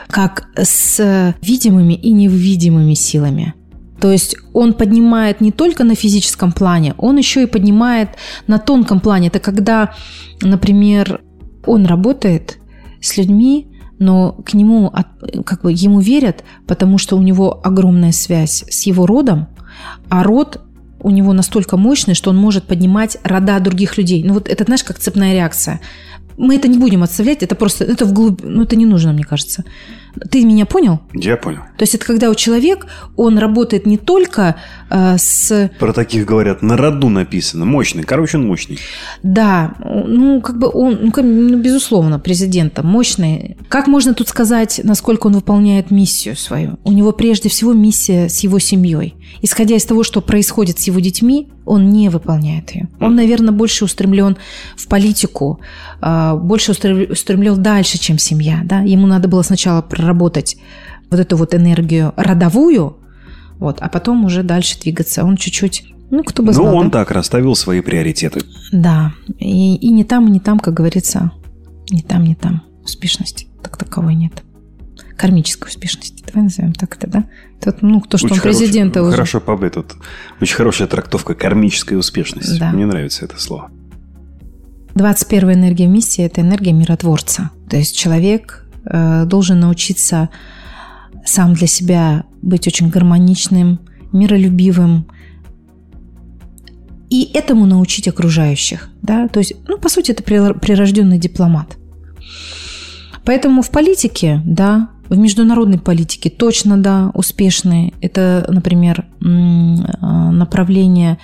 как 0.09 0.49
с 0.57 1.35
видимыми 1.43 1.93
и 1.93 2.13
невидимыми 2.13 2.95
силами. 2.95 3.53
То 4.01 4.11
есть 4.11 4.37
он 4.55 4.73
поднимает 4.73 5.43
не 5.43 5.53
только 5.53 5.85
на 5.85 5.95
физическом 5.95 6.51
плане, 6.51 6.95
он 6.97 7.19
еще 7.19 7.43
и 7.43 7.47
поднимает 7.47 8.09
на 8.47 8.59
тонком 8.59 9.01
плане. 9.01 9.29
Это 9.29 9.41
когда, 9.41 9.93
например, 10.41 11.21
он 11.67 11.85
работает 11.85 12.59
с 13.03 13.19
людьми, 13.19 13.69
но 13.99 14.33
к 14.33 14.55
нему 14.55 14.91
как 15.45 15.61
бы 15.61 15.73
ему 15.73 16.01
верят, 16.01 16.43
потому 16.67 16.97
что 16.97 17.19
у 17.19 17.23
него 17.23 17.61
огромная 17.63 18.13
связь 18.13 18.65
с 18.71 18.87
его 18.87 19.05
родом, 19.05 19.49
а 20.09 20.23
род 20.23 20.61
у 21.01 21.11
него 21.11 21.33
настолько 21.33 21.77
мощный, 21.77 22.15
что 22.15 22.31
он 22.31 22.37
может 22.37 22.65
поднимать 22.65 23.19
рода 23.23 23.61
других 23.61 23.99
людей. 23.99 24.25
Ну 24.25 24.35
вот 24.35 24.49
это, 24.49 24.65
знаешь, 24.65 24.85
как 24.85 24.99
цепная 24.99 25.35
реакция. 25.35 25.81
Мы 26.37 26.57
это 26.57 26.67
не 26.67 26.79
будем 26.79 27.03
отставлять, 27.03 27.43
это 27.43 27.55
просто, 27.55 27.85
это 27.85 28.07
вглубь, 28.07 28.41
ну 28.43 28.63
это 28.63 28.75
не 28.77 28.87
нужно, 28.87 29.13
мне 29.13 29.25
кажется. 29.25 29.65
Ты 30.31 30.45
меня 30.45 30.67
понял? 30.67 31.01
Я 31.13 31.37
понял. 31.37 31.61
То 31.77 31.83
есть 31.83 31.95
это 31.95 32.05
когда 32.07 32.31
у 32.31 32.35
человека, 32.35 32.87
он 33.17 33.39
работает 33.39 33.87
не 33.87 33.99
только 33.99 34.57
э, 34.91 35.17
с... 35.19 35.71
Про 35.79 35.93
таких 35.93 36.25
говорят, 36.25 36.63
на 36.63 36.77
роду 36.77 37.09
написано. 37.09 37.65
Мощный. 37.65 38.05
Короче, 38.05 38.39
он 38.39 38.47
мощный. 38.47 38.79
Да, 39.23 39.75
ну, 39.85 40.41
как 40.41 40.59
бы 40.59 40.69
он, 40.73 40.99
ну, 41.03 41.11
как- 41.13 41.25
ну, 41.25 41.59
безусловно, 41.61 42.19
президентом 42.19 42.87
мощный. 42.87 43.57
Как 43.69 43.87
можно 43.87 44.15
тут 44.15 44.29
сказать, 44.29 44.81
насколько 44.85 45.27
он 45.27 45.33
выполняет 45.35 45.91
миссию 45.91 46.37
свою? 46.37 46.79
У 46.85 46.93
него 46.93 47.13
прежде 47.13 47.49
всего 47.49 47.73
миссия 47.73 48.29
с 48.29 48.41
его 48.41 48.59
семьей. 48.59 49.15
Исходя 49.43 49.75
из 49.77 49.85
того, 49.85 50.05
что 50.05 50.21
происходит 50.21 50.79
с 50.79 50.85
его 50.87 51.01
детьми, 51.01 51.49
он 51.67 51.91
не 51.91 52.11
выполняет 52.11 52.71
ее. 52.73 52.89
Он, 53.01 53.17
наверное, 53.17 53.53
больше 53.53 53.85
устремлен 53.87 54.37
в 54.77 54.87
политику, 54.87 55.61
а, 56.03 56.37
больше 56.37 56.73
устре- 56.73 57.11
устремлен 57.11 57.63
дальше, 57.63 57.99
чем 57.99 58.19
семья. 58.19 58.61
Да? 58.65 58.81
Ему 58.81 59.07
надо 59.07 59.29
было 59.29 59.41
сначала 59.43 59.81
проработать 60.05 60.57
вот 61.11 61.21
эту 61.21 61.37
вот 61.37 61.55
энергию 61.55 62.13
родовую, 62.17 62.99
вот, 63.59 63.79
а 63.81 63.89
потом 63.89 64.25
уже 64.25 64.43
дальше 64.43 64.79
двигаться. 64.81 65.25
Он 65.25 65.37
чуть-чуть, 65.37 65.85
ну, 66.11 66.23
кто 66.23 66.43
бы 66.43 66.49
Ну, 66.49 66.53
знал. 66.55 66.77
он 66.77 66.91
да? 66.91 67.01
так 67.01 67.11
расставил 67.11 67.55
свои 67.55 67.81
приоритеты. 67.81 68.43
Да, 68.73 69.13
и, 69.39 69.77
и 69.77 69.91
не 69.91 70.05
там, 70.05 70.27
и 70.29 70.31
не 70.31 70.41
там, 70.41 70.59
как 70.59 70.75
говорится, 70.75 71.31
не 71.91 72.03
там, 72.03 72.25
не 72.25 72.35
там. 72.35 72.63
Успешности 72.85 73.47
так 73.63 73.77
таковой 73.79 74.15
нет. 74.15 74.33
Кармической 75.17 75.69
успешности. 75.71 76.23
Давай 76.27 76.45
назовем 76.45 76.73
так 76.75 76.97
это, 76.97 77.07
да? 77.07 77.25
Тут, 77.63 77.81
ну, 77.83 78.01
то, 78.01 78.19
что 78.19 78.27
Очень 78.27 78.37
он 78.37 78.43
президента 78.43 78.99
хорошая- 79.01 79.03
уже. 79.09 79.17
Хорошо 79.17 79.41
по 79.41 79.71
тут. 79.71 79.95
Очень 80.41 80.57
хорошая 80.57 80.89
трактовка 80.89 81.35
кармической 81.35 81.97
успешности. 81.99 82.59
Да. 82.59 82.73
Мне 82.73 82.85
нравится 82.85 83.25
это 83.25 83.41
слово. 83.41 83.71
21 84.97 85.53
энергия 85.55 85.87
миссии– 85.87 86.25
это 86.25 86.41
энергия 86.41 86.73
миротворца. 86.73 87.51
То 87.71 87.77
есть 87.77 87.97
человек 87.97 88.64
должен 88.85 89.61
научиться 89.61 90.29
сам 91.25 91.55
для 91.55 91.67
себя 91.67 92.25
быть 92.43 92.67
очень 92.67 92.91
гармоничным, 92.91 93.81
миролюбивым, 94.13 95.07
и 97.11 97.31
этому 97.33 97.67
научить 97.67 98.09
окружающих. 98.09 98.89
Да? 99.03 99.29
То 99.29 99.39
есть, 99.39 99.55
ну, 99.69 99.79
по 99.79 99.89
сути, 99.89 100.11
это 100.11 100.23
прир- 100.23 100.59
прирожденный 100.59 101.19
дипломат. 101.19 101.77
Поэтому 103.25 103.63
в 103.63 103.71
политике, 103.71 104.43
да, 104.45 104.91
в 105.09 105.17
международной 105.17 105.79
политике 105.79 106.31
точно, 106.31 106.77
да, 106.77 107.11
успешные. 107.15 107.93
Это, 108.01 108.47
например, 108.49 109.07
а, 109.21 110.33
направление 110.33 111.19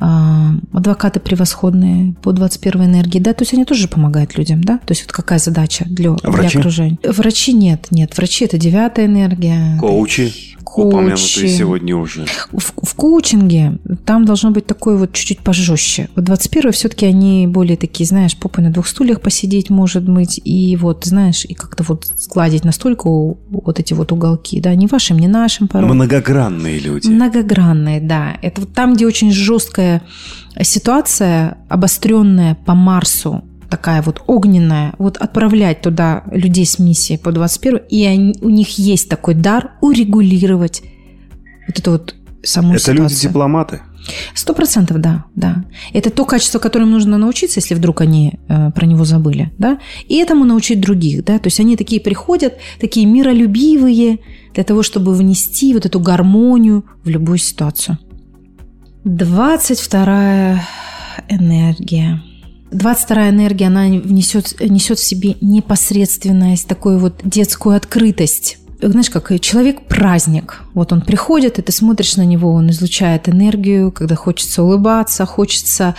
адвокаты 0.00 1.20
превосходные 1.20 2.14
по 2.22 2.32
21 2.32 2.84
энергии, 2.84 3.18
да, 3.18 3.32
то 3.34 3.42
есть 3.42 3.52
они 3.54 3.64
тоже 3.64 3.88
помогают 3.88 4.36
людям, 4.38 4.62
да, 4.62 4.78
то 4.78 4.92
есть 4.92 5.02
вот 5.02 5.12
какая 5.12 5.38
задача 5.38 5.84
для, 5.86 6.10
А 6.22 6.30
врачи? 6.30 6.50
для 6.52 6.60
окружения. 6.60 6.98
Врачи 7.04 7.52
нет, 7.52 7.88
нет, 7.90 8.16
врачи 8.16 8.44
это 8.44 8.58
девятая 8.58 9.06
энергия. 9.06 9.76
Коучи, 9.78 10.32
Упомянутые 10.76 11.48
сегодня 11.48 11.96
уже. 11.96 12.26
В, 12.52 12.72
в 12.82 12.94
коучинге 12.94 13.78
там 14.04 14.24
должно 14.24 14.50
быть 14.50 14.66
такое 14.66 14.96
вот 14.96 15.12
чуть-чуть 15.12 15.40
пожестче. 15.40 16.08
Вот 16.14 16.24
21 16.24 16.72
все-таки 16.72 17.06
они 17.06 17.46
более 17.46 17.76
такие, 17.76 18.06
знаешь, 18.06 18.36
попой 18.36 18.64
на 18.64 18.70
двух 18.70 18.86
стульях 18.86 19.20
посидеть, 19.20 19.70
может 19.70 20.08
быть, 20.08 20.40
и 20.44 20.76
вот, 20.76 21.04
знаешь, 21.04 21.44
и 21.44 21.54
как-то 21.54 21.84
вот 21.84 22.06
складить 22.16 22.64
настолько 22.64 23.08
вот 23.08 23.80
эти 23.80 23.94
вот 23.94 24.12
уголки, 24.12 24.60
да, 24.60 24.74
не 24.74 24.86
вашим, 24.86 25.18
не 25.18 25.28
нашим 25.28 25.68
порой. 25.68 25.92
Многогранные 25.92 26.78
люди. 26.78 27.08
Многогранные, 27.08 28.00
да. 28.00 28.36
Это 28.42 28.60
вот 28.62 28.72
там, 28.72 28.94
где 28.94 29.06
очень 29.06 29.32
жесткая 29.32 30.02
ситуация, 30.62 31.58
обостренная 31.68 32.56
по 32.66 32.74
Марсу, 32.74 33.44
такая 33.70 34.02
вот 34.02 34.22
огненная, 34.26 34.94
вот 34.98 35.16
отправлять 35.16 35.82
туда 35.82 36.24
людей 36.30 36.66
с 36.66 36.78
миссией 36.78 37.18
по 37.18 37.32
21, 37.32 37.80
и 37.88 38.04
они, 38.04 38.34
у 38.40 38.48
них 38.48 38.78
есть 38.78 39.08
такой 39.08 39.34
дар 39.34 39.72
урегулировать 39.80 40.82
вот 41.66 41.78
эту 41.78 41.90
вот 41.92 42.14
саму 42.42 42.74
Это 42.74 42.80
ситуацию. 42.80 43.04
люди-дипломаты? 43.04 43.80
Сто 44.34 44.54
процентов, 44.54 45.00
да, 45.00 45.26
да. 45.34 45.64
Это 45.92 46.10
то 46.10 46.24
качество, 46.24 46.58
которым 46.58 46.90
нужно 46.90 47.18
научиться, 47.18 47.60
если 47.60 47.74
вдруг 47.74 48.00
они 48.00 48.38
э, 48.48 48.70
про 48.70 48.86
него 48.86 49.04
забыли, 49.04 49.52
да. 49.58 49.78
И 50.08 50.16
этому 50.16 50.44
научить 50.44 50.80
других, 50.80 51.24
да. 51.24 51.38
То 51.38 51.48
есть 51.48 51.60
они 51.60 51.76
такие 51.76 52.00
приходят, 52.00 52.54
такие 52.80 53.06
миролюбивые, 53.06 54.20
для 54.54 54.64
того, 54.64 54.82
чтобы 54.82 55.14
внести 55.14 55.74
вот 55.74 55.84
эту 55.84 56.00
гармонию 56.00 56.84
в 57.04 57.08
любую 57.08 57.38
ситуацию. 57.38 57.98
22 59.04 60.60
энергия. 61.28 62.22
22 62.70 63.30
энергия, 63.30 63.66
она 63.66 63.86
внесет, 63.86 64.60
несет 64.60 64.98
в 64.98 65.04
себе 65.04 65.36
непосредственность, 65.40 66.66
такую 66.66 66.98
вот 66.98 67.20
детскую 67.24 67.76
открытость 67.76 68.58
знаешь, 68.80 69.10
как 69.10 69.40
человек-праздник. 69.40 70.62
Вот 70.74 70.92
он 70.92 71.00
приходит, 71.00 71.58
и 71.58 71.62
ты 71.62 71.72
смотришь 71.72 72.16
на 72.16 72.24
него, 72.24 72.52
он 72.52 72.70
излучает 72.70 73.28
энергию, 73.28 73.90
когда 73.90 74.14
хочется 74.14 74.62
улыбаться, 74.62 75.26
хочется 75.26 75.96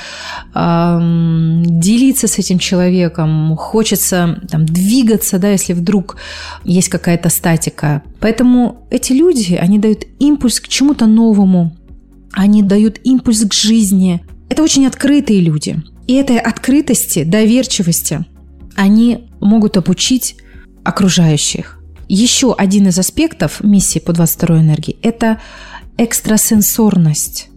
эм, 0.55 1.63
делиться 1.65 2.28
с 2.28 2.39
этим 2.39 2.57
человеком, 2.57 3.55
хочется 3.57 4.39
там, 4.49 4.65
двигаться, 4.65 5.39
да, 5.39 5.49
если 5.49 5.74
вдруг 5.74 6.17
есть 6.63 6.89
какая-то 6.89 7.30
статика. 7.30 8.01
Поэтому 8.20 8.88
эти 8.89 9.11
люди, 9.11 9.55
они 9.55 9.78
дают 9.78 10.05
импульс 10.20 10.59
к 10.59 10.67
чему-то 10.67 11.05
новому, 11.05 11.76
они 12.32 12.63
дают 12.63 12.99
импульс 13.03 13.43
к 13.43 13.53
жизни. 13.53 14.24
Это 14.47 14.63
очень 14.63 14.86
открытые 14.88 15.41
люди. 15.41 15.84
И 16.10 16.14
этой 16.16 16.39
открытости, 16.39 17.24
доверчивости 17.24 18.26
они 18.76 19.30
могут 19.41 19.78
обучить 19.78 20.38
окружающих. 20.84 21.78
Еще 22.07 22.55
один 22.55 22.88
из 22.88 22.97
аспектов 22.97 23.64
миссии 23.64 23.99
по 23.99 24.12
22 24.12 24.62
энергии– 24.62 24.97
это 25.03 25.39
экстрасенсорность. 25.99 27.49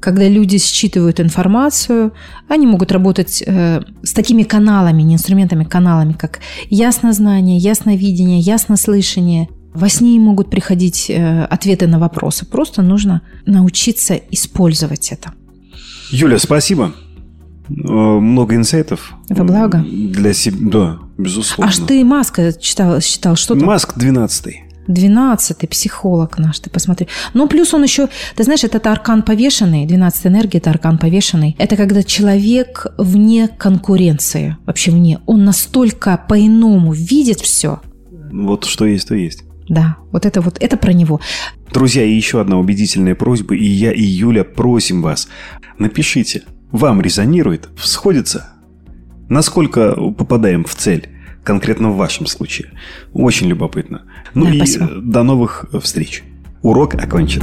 Когда 0.00 0.26
люди 0.26 0.56
считывают 0.56 1.20
информацию, 1.20 2.14
они 2.48 2.66
могут 2.66 2.92
работать 2.92 3.42
э, 3.46 3.82
с 4.02 4.14
такими 4.14 4.44
каналами, 4.44 5.02
не 5.02 5.12
инструментами, 5.12 5.64
каналами, 5.64 6.14
как 6.14 6.38
яснознание, 6.70 7.58
ясновидение, 7.58 8.40
яснослышание. 8.40 9.50
Во 9.74 9.90
сне 9.90 10.16
им 10.16 10.22
могут 10.22 10.48
приходить 10.48 11.10
э, 11.10 11.44
ответы 11.44 11.86
на 11.86 11.98
вопросы. 11.98 12.46
Просто 12.46 12.80
нужно 12.80 13.20
научиться 13.44 14.14
использовать 14.30 15.12
это. 15.12 15.34
Юля, 16.10 16.38
спасибо. 16.38 16.94
Э, 17.68 18.18
много 18.18 18.54
инсайтов. 18.54 19.14
Во 19.28 19.44
благо. 19.44 19.84
Для 19.86 20.32
себя, 20.32 20.56
да, 20.60 20.98
безусловно. 21.18 21.70
Аж 21.70 21.78
ты 21.78 22.04
Маска 22.04 22.52
читал, 22.52 23.00
считал, 23.00 23.36
что 23.36 23.54
там? 23.54 23.66
Маск 23.66 23.96
12 23.96 24.62
12 24.88 25.68
психолог 25.68 26.38
наш, 26.38 26.60
ты 26.60 26.70
посмотри. 26.70 27.08
Ну, 27.34 27.48
плюс 27.48 27.74
он 27.74 27.82
еще, 27.82 28.08
ты 28.36 28.44
знаешь, 28.44 28.64
это 28.64 28.78
аркан 28.90 29.22
повешенный, 29.22 29.86
12 29.86 30.26
энергия– 30.26 30.58
это 30.60 30.70
аркан 30.70 30.98
повешенный. 30.98 31.56
Это 31.58 31.76
когда 31.76 32.02
человек 32.02 32.86
вне 32.96 33.48
конкуренции, 33.48 34.56
вообще 34.64 34.92
вне. 34.92 35.18
Он 35.26 35.44
настолько 35.44 36.20
по-иному 36.28 36.92
видит 36.92 37.40
все. 37.40 37.80
Вот 38.30 38.64
что 38.64 38.86
есть, 38.86 39.08
то 39.08 39.14
есть. 39.14 39.42
Да, 39.68 39.96
вот 40.12 40.24
это 40.24 40.40
вот, 40.40 40.58
это 40.60 40.76
про 40.76 40.92
него. 40.92 41.20
Друзья, 41.72 42.04
и 42.04 42.12
еще 42.12 42.40
одна 42.40 42.58
убедительная 42.58 43.16
просьба, 43.16 43.56
и 43.56 43.66
я, 43.66 43.90
и 43.90 44.02
Юля 44.02 44.44
просим 44.44 45.02
вас. 45.02 45.28
Напишите, 45.78 46.44
вам 46.70 47.00
резонирует, 47.00 47.68
сходится? 47.76 48.52
Насколько 49.28 49.94
попадаем 49.94 50.64
в 50.64 50.74
цель? 50.74 51.08
Конкретно 51.42 51.90
в 51.90 51.96
вашем 51.96 52.26
случае. 52.26 52.72
Очень 53.12 53.48
любопытно. 53.48 54.02
Ну 54.34 54.46
да, 54.46 54.50
и 54.50 54.56
спасибо. 54.58 54.88
до 55.00 55.22
новых 55.22 55.66
встреч. 55.80 56.24
Урок 56.62 56.94
окончен. 56.94 57.42